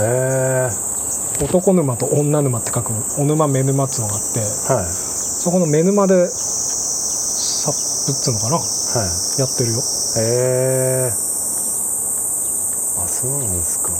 [0.00, 0.91] え
[1.40, 4.44] 男沼と女沼って書くお沼目沼っつうのがあっては
[4.82, 4.86] い。
[4.90, 8.56] そこの目沼でサップっつうのかな？
[8.56, 8.66] はい。
[9.40, 9.78] やってるよ。
[9.78, 9.80] へ
[11.08, 11.12] え
[13.02, 13.90] あそうなんですか。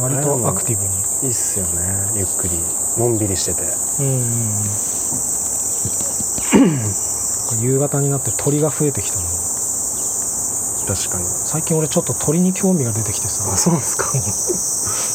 [0.00, 0.88] 割とアクティブに。
[1.24, 2.12] いいっすよね。
[2.16, 2.58] ゆっくり。
[2.98, 3.62] のんびりしてて。
[4.00, 4.24] うんうんう
[6.66, 7.62] ん。
[7.62, 9.22] 夕方になって鳥が増えてきたの
[10.86, 11.24] 確かに。
[11.24, 13.52] 最近俺ちょっと鳥に興味が出てきてさ。
[13.52, 14.04] あそうなんですか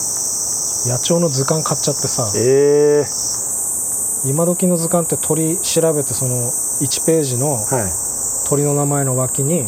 [0.88, 6.48] 野鳥の図鑑買っちゃってさええ今時の図鑑って鳥調べてその
[6.82, 7.92] 1ページのはい。
[8.50, 9.66] 鳥の名前の脇に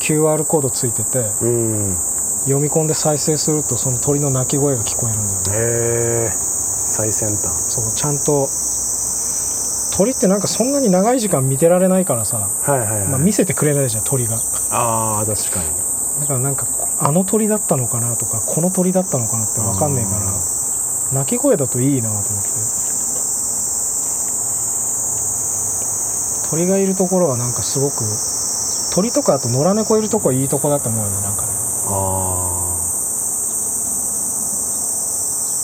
[0.00, 1.96] QR コードついててうん。
[2.44, 5.52] 読み込んで再生するとその鳥の鳴き声が聞こえるんだよね。
[5.52, 7.44] へえ最先端。
[7.44, 8.48] そうちゃんと
[9.96, 14.36] 鳥ってなんかそんなに長い時間見てられないからさ、はいはいはい、まあ、見せてくれないじゃん鳥が。
[14.70, 15.66] ああ確かに。
[16.20, 16.66] だからなんか
[17.00, 20.53] あの鳥だったのかなとかこの鳥だったのかなって分かんねえから
[21.14, 22.48] 鳴き声だといいなと思って。
[26.50, 28.04] 鳥がいるところはなんかすごく
[28.94, 31.48] 鳥とかあと野良猫いるとこはいいとこだと思うよねなんかね。
[31.86, 32.70] あ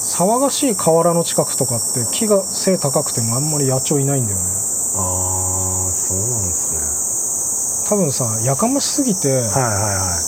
[0.03, 4.45] 騒がしい河原の近くとかって木が背高くてもあんまり野鳥いないんだよね。
[4.45, 10.21] ーあーそうなんです多分さやかましすぎて、ねはいはいはい。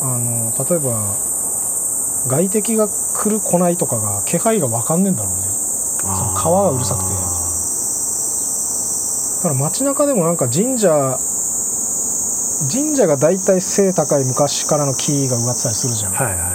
[0.00, 1.14] あの例えば
[2.26, 5.38] 外敵が来る来ないとかが気配が分かんねえんだろうね。
[6.04, 7.10] あー川がうるさくて。
[7.10, 7.16] だ
[9.42, 11.18] から街中でもなんか神社
[12.72, 16.46] 神社が大体背高い昔からの木が植わってたりするじゃん、はいはいは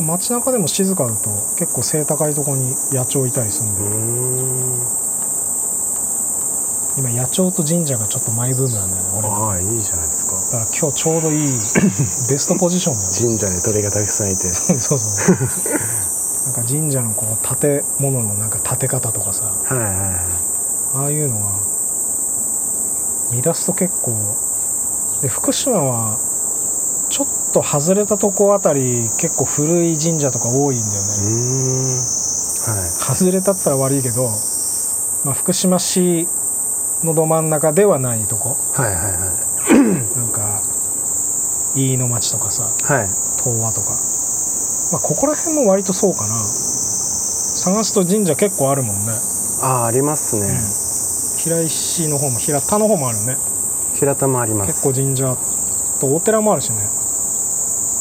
[0.00, 0.02] い。
[0.02, 3.74] 街中でも静かだと結構背高いところに野鳥いたりするん。
[6.96, 10.06] で、今野鳥と神社がちょっとマイブームなんだよね俺ああいいじゃない
[10.50, 13.38] だから今日ちょうどいい ベストポジションだよね。
[13.38, 14.48] 神社で鳥がたくさんいて。
[14.48, 15.36] そうそう
[16.46, 19.44] なんか神社のこう建物のなんか建て方とかさ。
[19.44, 19.98] はいはいはい。
[20.94, 21.52] ああいうのは
[23.30, 24.12] 見出すと結構
[25.20, 26.16] で福島は
[27.10, 31.38] ちょっと外れたとこあたり結構古い神社とか多いんだようね
[32.68, 33.16] はい。
[33.16, 34.30] 外れたったら悪いけど、
[35.24, 36.26] まあ、福島市
[37.04, 38.56] のど真ん中ではないとこ。
[38.72, 40.60] はいはいなんか
[41.74, 42.98] 飯野町とかさはい。
[42.98, 43.08] はい
[43.38, 43.90] 東和とか、
[44.92, 46.26] まあ、ここら辺も割とそうかな。
[46.26, 49.12] 探すと神社結構あるもんね、
[49.62, 50.42] ああありますね、
[51.38, 53.36] 平石の方も平田の方もあるね。
[53.94, 54.72] 平田もあります。
[54.74, 55.36] 結構神社
[56.00, 56.76] とお寺もあるしね。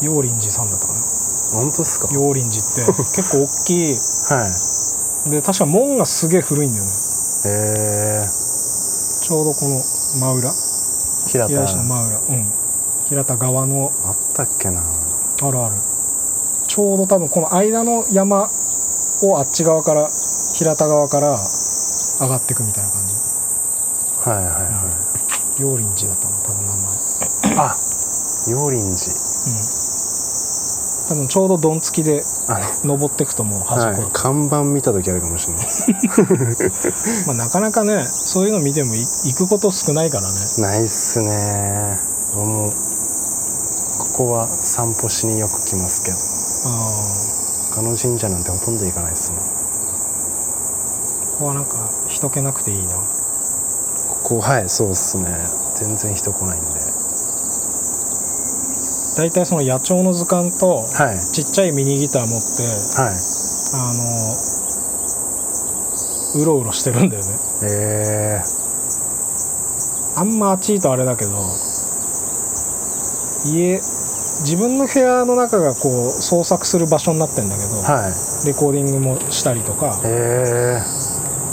[0.01, 0.99] 陽林寺さんだったかな。
[1.61, 2.09] 本当ですか？
[2.11, 3.97] 陽林寺って 結構大きい。
[4.34, 4.49] は
[5.28, 5.30] い。
[5.30, 6.91] で確か門がすげえ古いんだよね。
[7.45, 8.28] へえ
[9.22, 9.84] ちょうどこの
[10.20, 10.51] 真裏
[11.38, 11.47] 平田。
[11.47, 12.45] 平石の真裏うん。
[13.09, 13.91] 平田側の。
[14.05, 14.81] あったっけな。
[14.81, 15.75] あるある。
[16.67, 18.49] ちょうど多分この間の山
[19.23, 20.09] をあっち側から
[20.53, 21.38] 平田側から
[22.19, 23.13] 上がっていくみたいな感じ。
[24.29, 24.59] はいはいは
[25.57, 27.57] い、陽林寺だったの多分名前。
[27.57, 27.75] あ
[28.49, 29.76] 陽林寺
[31.07, 35.67] 多分ちょうどどんつきであ登っていくともう端っこだはい、看板見た時あるかもしれない。
[37.27, 40.35] まあ、なかなかねそういうの見てもい行くこと少ないからね。
[40.59, 41.97] ないっすね。
[42.35, 42.73] 俺も
[43.97, 46.17] ここは散歩しによく来ますけど。
[46.17, 47.37] あ
[47.75, 49.41] 他の神社なんてほとんど行かないですもんあ
[51.31, 52.95] ここはなんか人気なくていいな。
[52.95, 53.01] こ
[54.23, 55.25] こはいそうっすね。
[55.75, 56.86] 全然人来ないんで
[59.18, 61.20] 大体その野鳥の図鑑とはい。
[61.34, 62.61] ちっちゃいミニギター持って
[63.01, 63.15] はい。
[63.74, 64.38] あの
[66.36, 67.32] うろうろしてるんだよね。
[67.63, 68.39] え
[70.15, 71.32] あんま暑いとあれだけど
[73.45, 78.13] 家自分の部屋の中がこう創作する場所になってんだけど、ー、はい。
[78.47, 80.80] レコーディングもしたりとかえ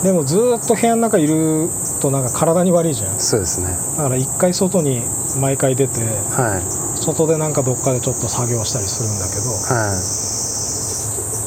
[0.02, 1.70] でもずーっと部屋の中いる
[2.02, 3.14] となんか体に悪いじゃん。
[3.14, 3.68] ー、そうですね。
[3.96, 5.00] だから一回外に
[5.40, 6.00] 毎回出て
[6.36, 9.36] はい外でなんかどっかでちょっと作業したりするんだけ
[9.74, 9.94] はい。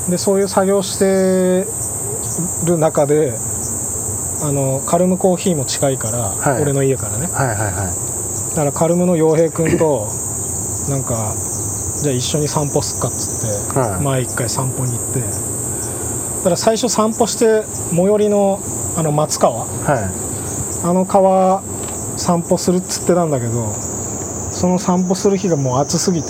[0.06, 1.66] どでそういう作業して
[2.66, 3.34] る中で
[4.44, 6.62] あのカルムコーヒーも近いから、はい。
[6.62, 7.28] 俺の家からね。
[7.28, 7.74] はいはいはい。
[8.56, 10.08] だからカルムの洋平君と
[10.90, 11.34] なんか
[12.02, 14.04] じゃあ一緒に散歩すっかっつって、はい。
[14.04, 15.20] 前一回散歩に行って。
[15.20, 15.26] だ
[16.44, 18.60] から最初散歩して最寄りの
[18.96, 19.66] あの松川。
[19.66, 20.88] はい。
[20.88, 21.64] あの川
[22.18, 23.74] 散歩するっつってたんだけど
[24.58, 26.30] その散歩する日がもう暑すぎて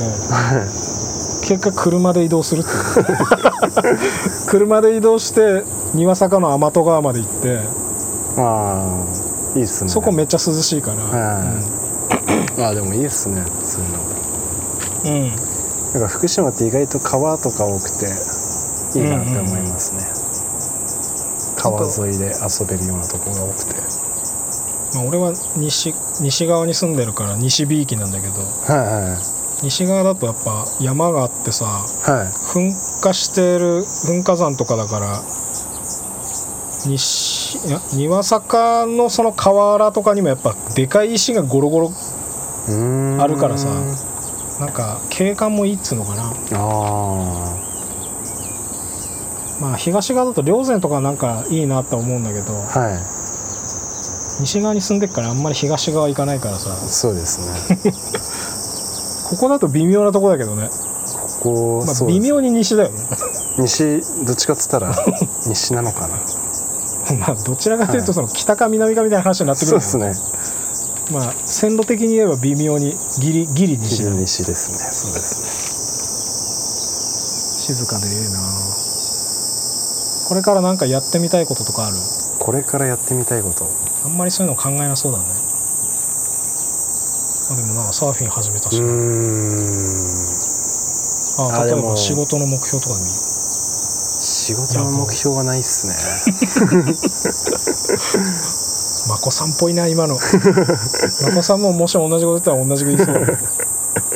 [1.48, 2.70] 結果車で移動するって
[4.52, 5.64] 車で移動して
[5.94, 7.60] 庭坂の天戸川まで行って
[8.38, 8.84] あ
[9.56, 9.90] あいいっすね。
[9.90, 11.40] そこめっちゃ涼しいから、は
[12.58, 12.62] い。
[12.62, 15.20] ああでもいいっすねそういうの。
[15.22, 15.32] うん。
[15.32, 15.36] うん
[15.94, 18.06] なんか福島って意外と川とか多くて
[19.00, 20.04] いいなって思いますね、
[21.56, 23.76] 川沿いで遊べるようなとこが多くて。
[24.96, 28.34] まあ、俺は西西側に住んでるから西美域なんだけど。
[28.34, 29.18] は
[29.64, 32.20] 西側だとやっぱ山があってさいはい。
[32.20, 35.22] はい噴火してる噴火山とかだから
[36.86, 41.92] 西いや庭坂のその河原とかにもやっぱでかい石がゴロゴロ
[43.20, 43.68] あるからさ
[44.60, 46.24] なんか景観もいいっつうのかな。
[46.24, 47.58] ああ
[49.60, 53.17] まあ東側だと霊山とかなんかいいなって思うんだけどはい
[54.40, 56.76] 西側に住んでっからあんまり東側行かないからさ。
[56.76, 57.92] そうですね。
[59.30, 60.70] ここだと微妙なとこだけどね、
[61.42, 63.00] ここ、まあ、微妙に西だよね。
[63.60, 64.96] 西どっちかっつったら
[65.48, 66.16] 西なのかな。
[67.20, 69.90] まあどちらかというとその北か南かみたいな話になってくるけど。
[69.92, 70.28] そうですね。
[71.12, 74.78] まあ線路的に言えば微妙にギリギリ西だ西ですね。
[74.78, 75.58] そうです
[77.74, 78.40] 静かでええな
[80.30, 81.98] これからなんかやってみたいこととかある？
[82.48, 83.70] これからやってみたいこと。
[84.06, 85.26] あんまりそういうの考えなそうだね。
[87.52, 88.94] あでもなサーフィン始めたうしな、ーん。
[91.60, 93.12] あ例えば仕事の目標とかでもいい。
[93.12, 95.96] よ仕事の目標はないっすね。
[99.12, 100.16] まこさんっぽいな今の。
[100.16, 100.22] ま
[101.36, 103.38] こさんももし同じこと言ったら同じこと言いそうだね。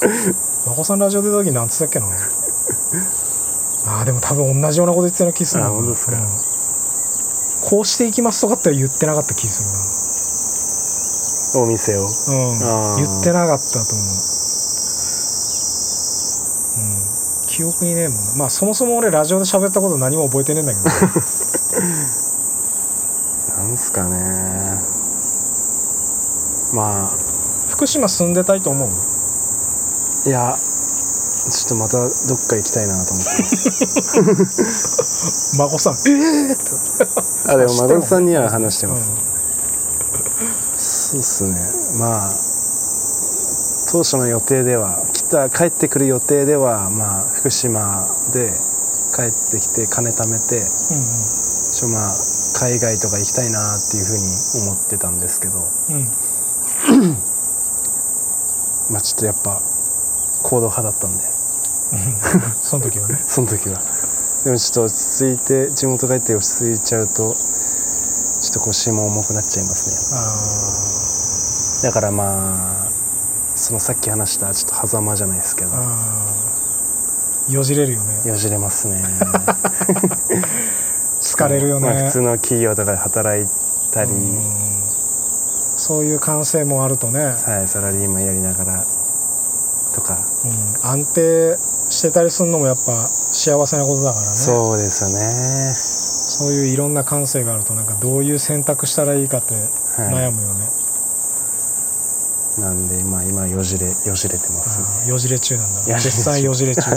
[0.66, 2.06] まこさんラジオ出た時なんつったっけな。
[3.88, 5.68] あーでも多分同じようなこと言ってたような気するな。
[5.68, 6.14] あ本当ですか。
[6.14, 6.51] うん
[7.62, 9.64] こうしていきますとかっては言ってなかった気す
[11.57, 12.01] るお店を。
[12.03, 13.03] なうん。
[13.05, 14.05] 言ってなかったと思う。
[16.78, 17.47] うん。
[17.47, 18.22] 記憶にねえもんな。
[18.38, 20.86] まあそもそも俺ラジオで喋ったこと何も覚えてねえんだけど
[23.57, 24.80] なんすかね。
[26.74, 27.18] まあ。
[27.70, 28.89] 福島住んでたいと思う？
[30.30, 34.22] いやちょっとまたどっか行きたいなと思ってます
[35.58, 35.94] 孫さん。
[35.94, 39.12] ええー、あでも孫さんには話してます、
[40.78, 41.56] そうっすね。
[42.00, 42.32] まあ
[43.92, 48.54] 当初の予定では来た帰ってくる予定ではまあ福島で
[49.14, 51.06] 帰ってきて金貯めてうんうん。
[51.72, 52.14] ちょまあ
[52.62, 55.68] 海外とか行きたいなっていうふうに思ってたんですけど。
[55.90, 56.08] うん。
[58.92, 59.62] まあちょっとやっぱ
[60.44, 61.24] 行動派だったんで。
[62.62, 63.20] その時はね。
[63.28, 63.82] その時は
[64.44, 67.36] でもちょっと落ち着いて地元帰って落ち着いちゃうとちょっ
[68.54, 71.89] と腰も重くなっちゃいますね。
[71.89, 72.92] あだからまあ
[73.56, 75.72] そのさっき話したちょっと狭間じゃないですけど。
[77.50, 78.30] よじれるよね。
[78.30, 79.04] よじれますね。
[81.22, 83.48] 疲れるよね、まあ、普通の企業とかで働い
[83.92, 84.42] たり、うん。
[85.78, 88.86] そういう感性もあるとね、はい、サラリーマンやりながら
[89.94, 91.58] とか、うん、安定
[91.89, 93.10] してたりするのもやっぱ
[93.42, 94.28] 幸せなことだからね。
[94.28, 95.74] そうですよね。
[95.74, 99.60] そういういろんな感性があるとなんかどういう選択したらいいかっては
[100.12, 100.14] い。
[100.14, 100.70] 悩むよね、
[102.60, 105.10] なんでまあ今よじれよじれてますね。
[105.10, 105.80] よじれ中なんだ。
[105.80, 106.04] よじれ中。
[106.04, 106.92] 絶賛よじれ中。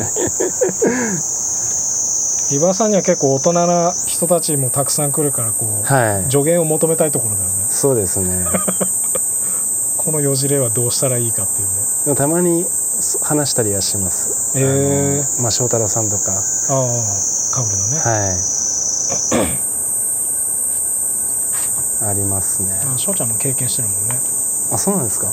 [2.52, 6.30] リバーさんには結構大人な人たちもたくさん来るからこう、はい。
[6.30, 7.66] 助言を求めたいところだよね。
[7.70, 8.44] そうですね。
[9.96, 11.74] このよじれはどうしたらいいかっていうね。
[12.04, 12.66] でもたまに
[13.00, 16.32] そ話したりはしますえあのまあ翔太郎さんとか。
[16.32, 16.40] ああ
[17.54, 18.32] かぶるのね、は
[22.04, 22.08] い。
[22.08, 22.80] ありますね。
[22.84, 24.18] あ翔ちゃんも経験してるもんね。
[24.72, 25.32] あそうなんですか、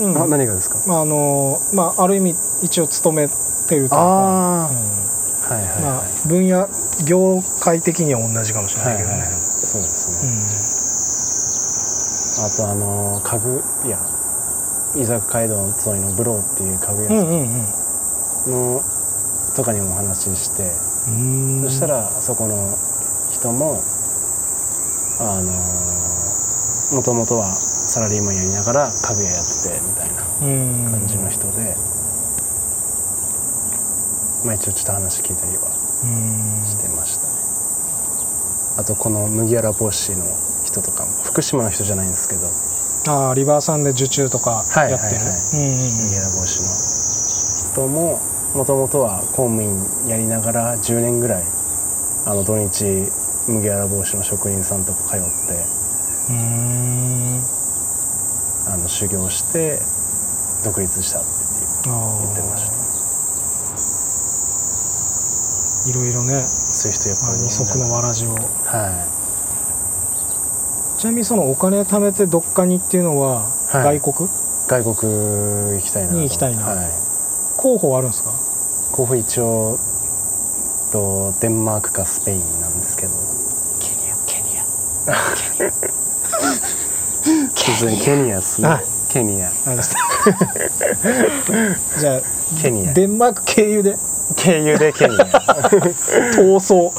[0.00, 0.16] うん。
[0.22, 0.78] あ何がですか？
[0.86, 4.00] まああのまあある意味一応勤めてるとか。
[4.00, 4.76] あうん。
[4.76, 6.68] あ、はいはいはい、まあ分野
[7.04, 9.40] 業界的には同じかもしれないけどね、はいはいはい。
[9.40, 10.26] そうです
[12.62, 13.98] ね、あとあの家具屋。
[14.94, 15.56] 伊坂街道
[15.86, 17.81] 沿いのブローっていう家具屋うん、うんさうんうんん
[18.46, 18.82] の、
[19.54, 20.70] とかにもお話しして、
[21.08, 21.62] うん。
[21.64, 22.78] そしたらそこの
[23.32, 23.82] 人も
[25.20, 25.52] あの
[26.96, 30.90] もともとはサラリーマンやりながら家具屋やっててみたいなうん。
[30.90, 31.76] 感じの人で、
[34.44, 35.68] まあ一応ちょっと話聞いたりは
[36.04, 36.66] うん。
[36.66, 37.32] してましたね。
[38.78, 40.24] あとこの麦わら帽子の
[40.64, 42.48] 人とかも福島の人じゃないんですけど
[43.12, 48.20] ああリバーさんで受注とかはいやってる、麦わら帽子の人も
[48.54, 51.44] もともとは公務員やりながら10年ぐらい
[52.26, 52.84] あの土日
[53.48, 55.24] 麦わら帽子の職人さんとこ通って
[58.68, 59.80] あの修行して
[60.64, 61.28] 独立したって
[61.84, 62.72] 言あってました。
[62.72, 62.82] あ
[65.90, 68.34] いろいろね、そういう人やっぱりまあ二足のわらじを。
[68.34, 69.08] は
[70.98, 73.42] ちなみにそのお金貯めてどっかにっていうのは
[73.72, 73.98] はい。
[73.98, 74.30] 外国、い
[74.68, 74.96] 外国
[75.80, 76.62] 行きたいなとに行きたいな。
[76.62, 76.90] はい、
[77.56, 78.30] 候補はあるんですか？
[78.92, 79.78] 候補一応
[80.92, 83.12] とデンマークかスペインなんですけど。
[83.80, 85.72] ケニアケニ
[87.54, 88.68] 普通にケニアっすね。
[88.68, 89.50] あケニア。
[91.98, 92.20] じゃあ
[92.60, 92.92] ケニア。
[92.92, 93.96] デンマーク経由で？
[94.36, 95.24] 経由でケニア。
[96.36, 96.92] 逃走。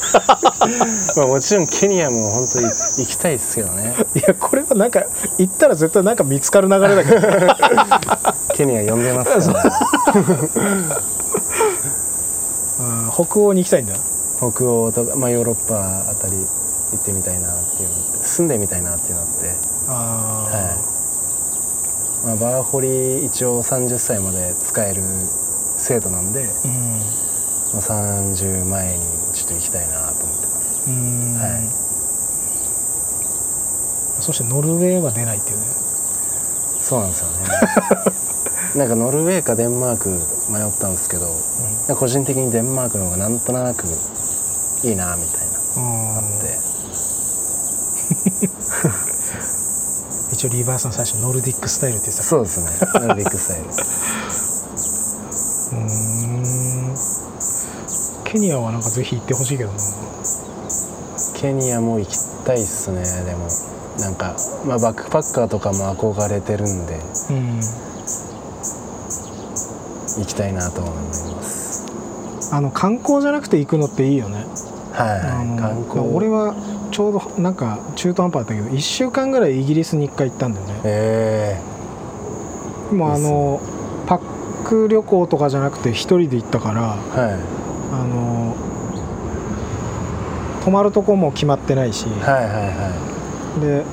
[1.20, 3.94] まあもちろんケニアも本当に行きたいですけどね。
[4.16, 5.04] いやこれはなんか
[5.38, 7.22] 行ったら絶対なんか見つかる流れだけど。
[8.56, 9.64] ケニア呼んでますから、
[10.16, 10.89] う ん
[13.14, 13.93] 北欧に行きたいんだ。
[14.38, 19.53] 北欧とか、まあ、ヨーロッパあたり行ってみたいなっていうのって住んでみたいなっていうのって
[19.88, 22.38] あー、はい。
[22.38, 25.03] まあ、バーホリ一応30歳まで使える
[25.78, 26.99] 制度なんで、うん。
[27.74, 29.03] まあ、30前に
[29.34, 30.89] ちょっと行きたいなと思ってます。
[30.89, 31.38] うん。
[31.38, 31.84] はい。
[34.22, 35.66] そしてノルウェーは出ないっていうね
[36.94, 37.38] そうなんですよね。
[38.76, 40.10] なんかノルウェーかデンマーク
[40.52, 41.34] 迷ったんですけどなん
[41.88, 43.86] か個人的にデンマークの方がなんとなく
[44.84, 46.18] いいなみたいなうん。
[46.18, 46.60] あって。
[50.34, 52.28] 一応リーバーさん最初ノルディックスタイルって言ってた。
[52.28, 52.68] そうですね。
[52.94, 55.86] ノルディックスタイルうー
[58.22, 59.78] んケニアはなんかぜひ行ってほしいけどな。
[61.39, 62.16] ケニアも行き
[62.46, 63.48] たいっすねでも
[64.00, 64.36] なんか、
[64.66, 67.60] まあ、バックパッカーとかも憧れてるんでうん。
[70.20, 71.14] 行きたいなと思いま
[71.44, 71.84] す。
[72.52, 74.46] あの観光じゃなくて行くのっていいよね。
[74.96, 76.08] あはいの観光。
[76.14, 76.54] 俺は
[76.91, 80.74] ちょうどなんか中途半端だったけど1週間ぐらいイギリスに1回行ったんだよね。
[80.84, 81.60] え
[82.91, 83.60] もうあの
[84.06, 84.20] パッ
[84.66, 87.34] ク旅行とかじゃなくて1人で行ったからえはい。
[87.94, 88.56] あの
[90.64, 93.14] 泊まるとこも決まってないし、はいはいは
[93.60, 93.84] で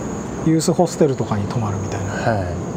[0.47, 2.15] ユースホステルとかに泊まるみたいな。
[2.15, 2.71] いはい。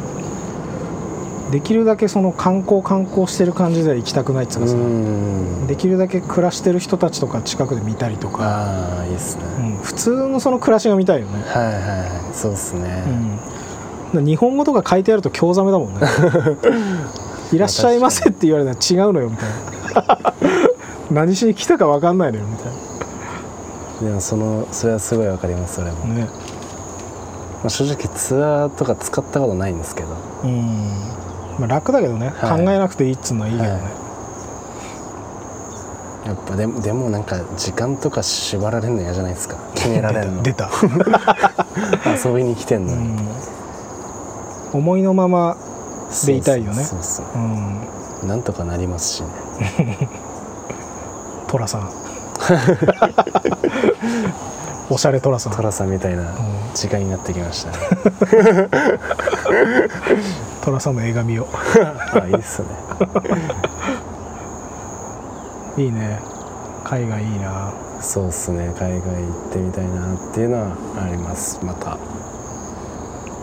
[1.51, 5.67] できるだけその観光観光してる感じでは行きたくないっつうかさ、うん。
[5.67, 12.33] できるだけ暮らしてる人たちとか近くで見たりとか、ああいいっすね、うん、普通のその暮らしが見たいよね、はいはいはい。
[12.33, 13.03] そうっすね、
[14.15, 16.01] うん、日本語とか書いてあると興ざめだもんね。
[17.53, 19.49] いらっしゃいませって言われたら違うのよみたい
[20.07, 20.33] な。
[21.11, 22.71] 何しに来たか分かんないのよみたい
[24.03, 26.21] でもそのそれはすごいわかりますそれも、なね。
[26.23, 26.27] ま
[27.65, 30.09] あ、正直ツアーとか使ったことないんですけど。
[30.43, 30.89] うん、
[31.59, 32.65] まあ、楽だけどね、はい。
[32.65, 34.03] 考えなくていいっつうのはいいけどね、はい。
[36.27, 39.57] やっぱでもでもなんか時間とか縛られるの嫌じゃないですか。
[39.75, 40.41] 決められるの。
[40.41, 40.69] 出た。
[40.69, 43.27] 出遊びに来てんのに、ん、
[44.73, 45.57] 思いのまま
[46.25, 46.83] でいたいよね。
[46.83, 47.87] そうそううん。
[48.27, 50.09] なんとかなりますしね。
[51.47, 51.89] 寅さん
[54.93, 57.77] おしゃれ寅さん、寅さんみたいなうん時間になってきましたね、
[60.63, 61.47] 寅さんの映画見よ
[62.13, 62.67] あいいっすね。
[65.77, 66.19] ういいね。
[66.83, 67.73] 海外いいな。
[68.01, 68.71] そうっすね。
[68.77, 71.59] 海外行ってみたいなっていうのはあります。
[71.63, 71.97] また。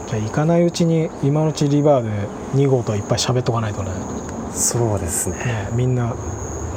[0.06, 2.10] じゃあ行かないうちに今のうちリバーで
[2.54, 3.90] 2号といっぱい喋っとかないとね。
[3.90, 3.96] ね
[4.52, 6.12] そうですねみんな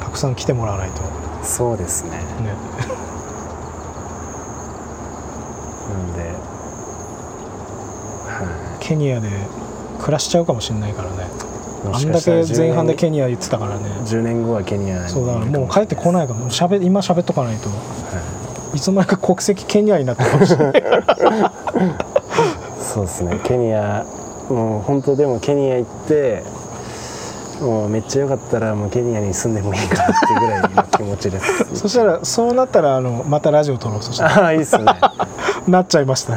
[0.00, 1.02] たくさん来てもらわないと。
[1.42, 2.10] そうですね。
[2.10, 2.16] ね
[5.94, 6.22] なんで
[8.26, 9.30] はケニアで
[9.98, 11.24] 暮らしちゃうかもしれないからね。
[11.24, 13.88] いあんだけ前半でケニア言ってたからね。
[14.04, 17.68] 10年後はケニアにそうだからもう帰ってこないからもう喋今喋っとかないと。
[17.70, 17.74] は
[18.74, 20.82] いつの間にか国籍ケニアになってるかもしれない
[22.82, 23.40] そうですね。
[23.44, 24.04] ケニア
[24.50, 26.42] もう本当でもケニア行って
[27.60, 31.64] もうめっちゃよかったらもうケニアに住んでもいいかなっていうぐらいの気持ちです。
[31.76, 34.84] そしたらそうなったらあのまたラジオ撮ろうそしたら ああいいっすね。
[35.68, 36.34] なっちゃいました。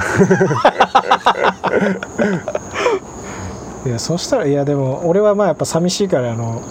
[3.86, 6.62] いやそしたらいやでも俺はまあやっぱ寂しいからあの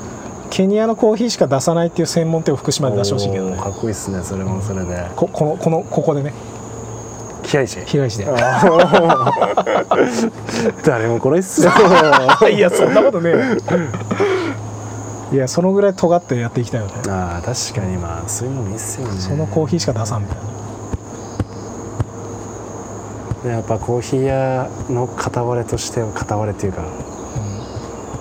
[0.51, 3.57] ケニアのコーヒーしか出さないっていう専門店を福島で出してほしいけどね。
[3.57, 5.11] かっこいいっすねそれもそれで。
[5.17, 6.33] ここのこのここでね。
[7.43, 8.27] 気合いし被害市で。
[10.85, 11.73] 誰もこれっすよ。
[12.53, 13.39] いやそんなことねえよ
[15.33, 16.93] いやそのぐらい尖ってやっていきたいよね。
[17.09, 19.21] ああ確かにまあそういうのもいいっすよね。
[19.21, 20.37] そのコーヒーしか出さんみたい
[23.45, 23.53] な。
[23.53, 26.83] やっぱコーヒー屋の片割れとしては片割れっていうか、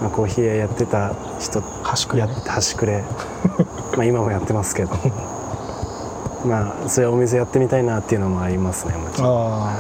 [0.02, 3.04] まあ、コーヒー屋やってた人端くれや端くれ。
[3.96, 4.92] まあ今もやってますけど。
[6.46, 9.76] まあそういうお店やってみたいなっていうのもありますねもちろん。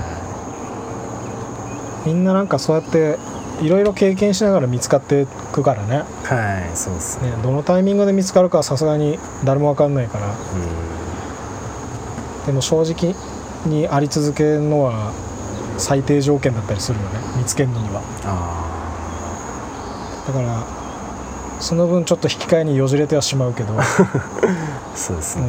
[2.05, 3.17] みんななんかそうやって
[3.61, 6.03] いろいろ経験しながら見つかっていくからね。
[6.23, 7.31] はいそうですね。
[7.31, 10.35] ねどのタイミングで見つかるかはさすがに誰も分かんないから。
[12.45, 13.15] でも正直
[13.65, 15.13] にあり続けるのは
[15.77, 18.01] 最低条件だったりするよね見つけるのには。
[18.23, 18.65] あ
[20.27, 20.63] だから
[21.59, 23.85] その分ちょっと引き換えによじれてはしまうけど、 うん、あ
[24.95, 25.43] そうですね、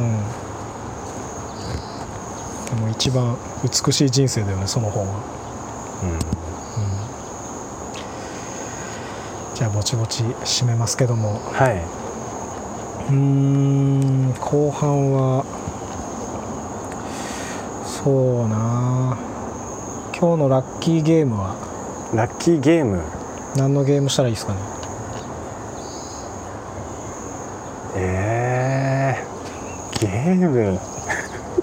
[2.69, 5.07] でも一番美しい人生だよねその方が、
[9.57, 11.39] じゃあぼちぼち締めますけども。
[11.51, 11.77] はい。
[13.09, 15.43] うーん後半は
[17.83, 19.17] そうな。
[20.15, 21.55] 今日のラッキーゲームは？
[22.13, 23.01] ラッキーゲーム？
[23.55, 24.59] 何のゲームしたらいいですかね？
[27.95, 30.79] えー、ゲーム？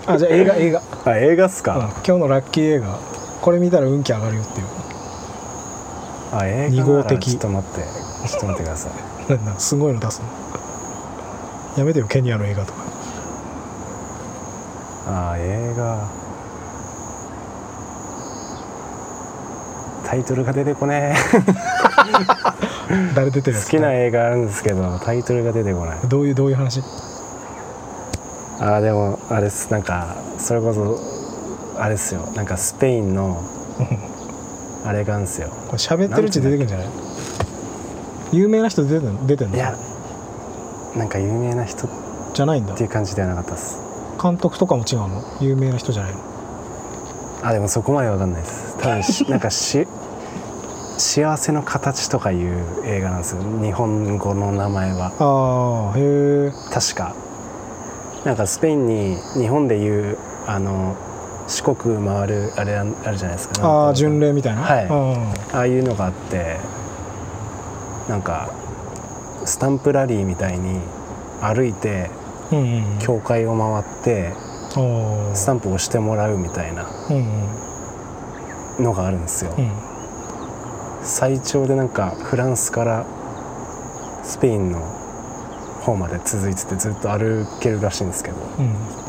[0.07, 2.99] あじゃあ映画映画、あ映画っすうん、か、今日のラッキー映画。
[3.41, 4.67] これ見たら運気上がるよっていう
[6.37, 7.31] あ映画号的。
[7.31, 7.83] ちょっと待って。
[8.29, 8.93] ちょっと待ってください。
[9.45, 11.79] なすごいの出すの？
[11.79, 12.83] やめてよケニアの映画とか。
[15.07, 16.09] あ映画。
[20.05, 21.17] タイトルが出てこね
[23.17, 25.99] 誰出てえる好きな映画あるんですけどタイトルが出てこない。
[26.07, 26.83] どういうどういう話？
[28.61, 29.71] あーでもあれっす。
[29.73, 30.99] なんかそれこそ
[31.81, 32.29] あれっすよ。
[32.35, 33.43] なんかスペインの
[34.85, 35.49] あれがんすよ。
[35.69, 36.87] これ喋ってるうちに出てくるんじゃない？
[38.33, 39.27] 有名な人出てんの？
[39.27, 39.57] 出てんの？
[39.57, 39.77] いや
[40.97, 41.91] なんか有名な人っ
[42.35, 42.75] じゃないんだ。
[42.75, 43.79] ていう感じではなかったっす。
[44.23, 45.23] 監督とかも違うの？
[45.41, 46.19] 有名な人じゃないの？
[47.43, 48.77] あでもそこまでわかんないです。
[48.79, 49.87] 多分し なんかし
[50.97, 53.43] 幸せの形とかいう映画なんですよ。
[53.63, 55.13] 日本語の名前は。
[55.19, 56.03] ああへ
[56.49, 57.15] え確か。
[58.25, 60.17] なんかスペインに日本でいう
[60.47, 60.95] あの
[61.47, 63.67] 四国回るあれあるじゃないですか。
[63.67, 64.63] ああ巡礼みたいな？
[64.63, 64.87] はい。
[64.87, 65.33] うん。
[65.53, 66.57] ああいうのがあって
[68.09, 68.51] なんか
[69.45, 70.81] スタンプラリーみたいに
[71.43, 72.09] 歩いて
[72.51, 72.63] うんう
[72.97, 74.33] ん教会を回って
[75.35, 76.89] スタンプを押してもらうみたいな
[78.81, 79.71] のがあるんですよ、うん。
[81.03, 83.05] 最長でなんかフランスから
[84.25, 84.81] スペインの
[85.83, 88.37] 方まで続いててずっと歩けるらしいんですけど。
[88.59, 89.04] うん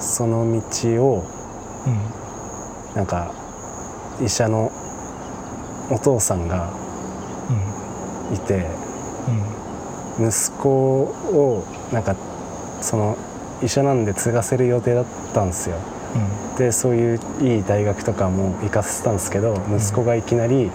[0.00, 1.24] その道を
[1.86, 2.20] うん。
[2.94, 3.32] なんか
[4.20, 4.72] 医者の
[5.90, 6.70] お父さんが
[8.32, 8.66] いて
[10.18, 12.16] 息子をなんか
[12.80, 13.16] その
[13.62, 15.76] 医者なんで継がせる予定だったんですよ。
[16.58, 20.70] でそういういい大学とかも行かせてたんですけど息子がいきなり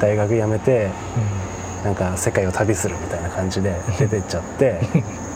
[0.00, 0.88] 大学辞めて
[1.84, 4.80] なんか世界を旅するみたいな感じで出てっちゃって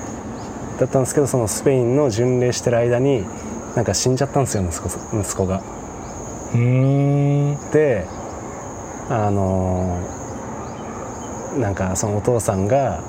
[0.79, 3.25] だったんですけどそのスペインの巡礼してる間に
[3.77, 5.63] なんか死んじゃったんですよ息子息子が。
[7.73, 8.07] で
[9.09, 13.03] あのーなんかそのお父さんが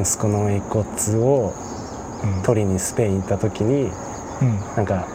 [0.00, 0.86] 息子の遺骨
[1.24, 1.52] を
[2.44, 3.90] 取りにスペイン行った時に
[4.40, 4.60] うん。
[4.76, 5.08] なんか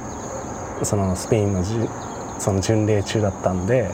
[0.83, 1.87] そのスペインのじゅ
[2.37, 3.91] その巡礼中だったんで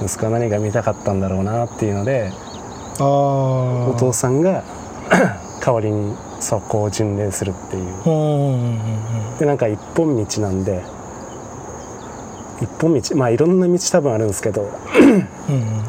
[0.00, 0.06] うん。
[0.06, 2.30] 息子は何が見たかったんだろうなっていうので
[2.98, 4.62] お父さんが
[5.60, 9.38] 代わりにそこを巡礼するっていう。
[9.38, 10.82] でなんか一本道なんで
[12.60, 14.68] 一本道まあいろんな道多分あるんですけど
[14.98, 15.82] うん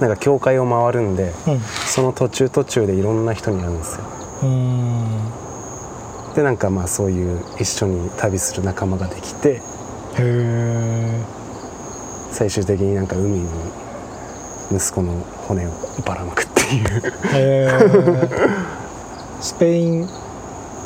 [0.00, 1.60] なんか教会を回るんでうん。
[1.60, 4.04] その途中途中でいろんな人に会うんですよ。
[4.42, 5.04] うん。
[6.34, 9.62] でなんかまあそういう一緒に旅する仲間ができて
[12.32, 13.48] 最終的になんか海に
[14.72, 15.12] 息子の
[15.46, 15.70] 骨を
[16.04, 17.02] ばらまくっていう
[19.44, 20.08] スペイン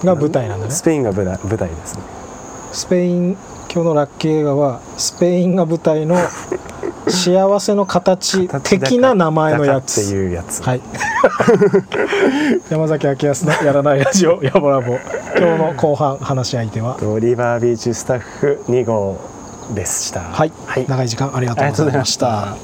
[0.02, 0.72] が舞台なんだね。
[0.72, 2.02] スペインが舞台舞台ですね。
[2.72, 3.36] スペイン
[3.72, 6.16] 今日のラッキー映画はスペインが舞台の
[7.06, 10.80] 幸せの形的な名前のやだかってついうやつ、はい。
[12.68, 14.98] 山崎明康のやらないラジオやぼらぼ
[15.38, 16.96] 今日の後半話し相手は。
[16.98, 19.18] とリバービーチスタッフ2号
[19.72, 20.18] でした。
[20.20, 22.56] はい、はい、長い時間ありがとうございました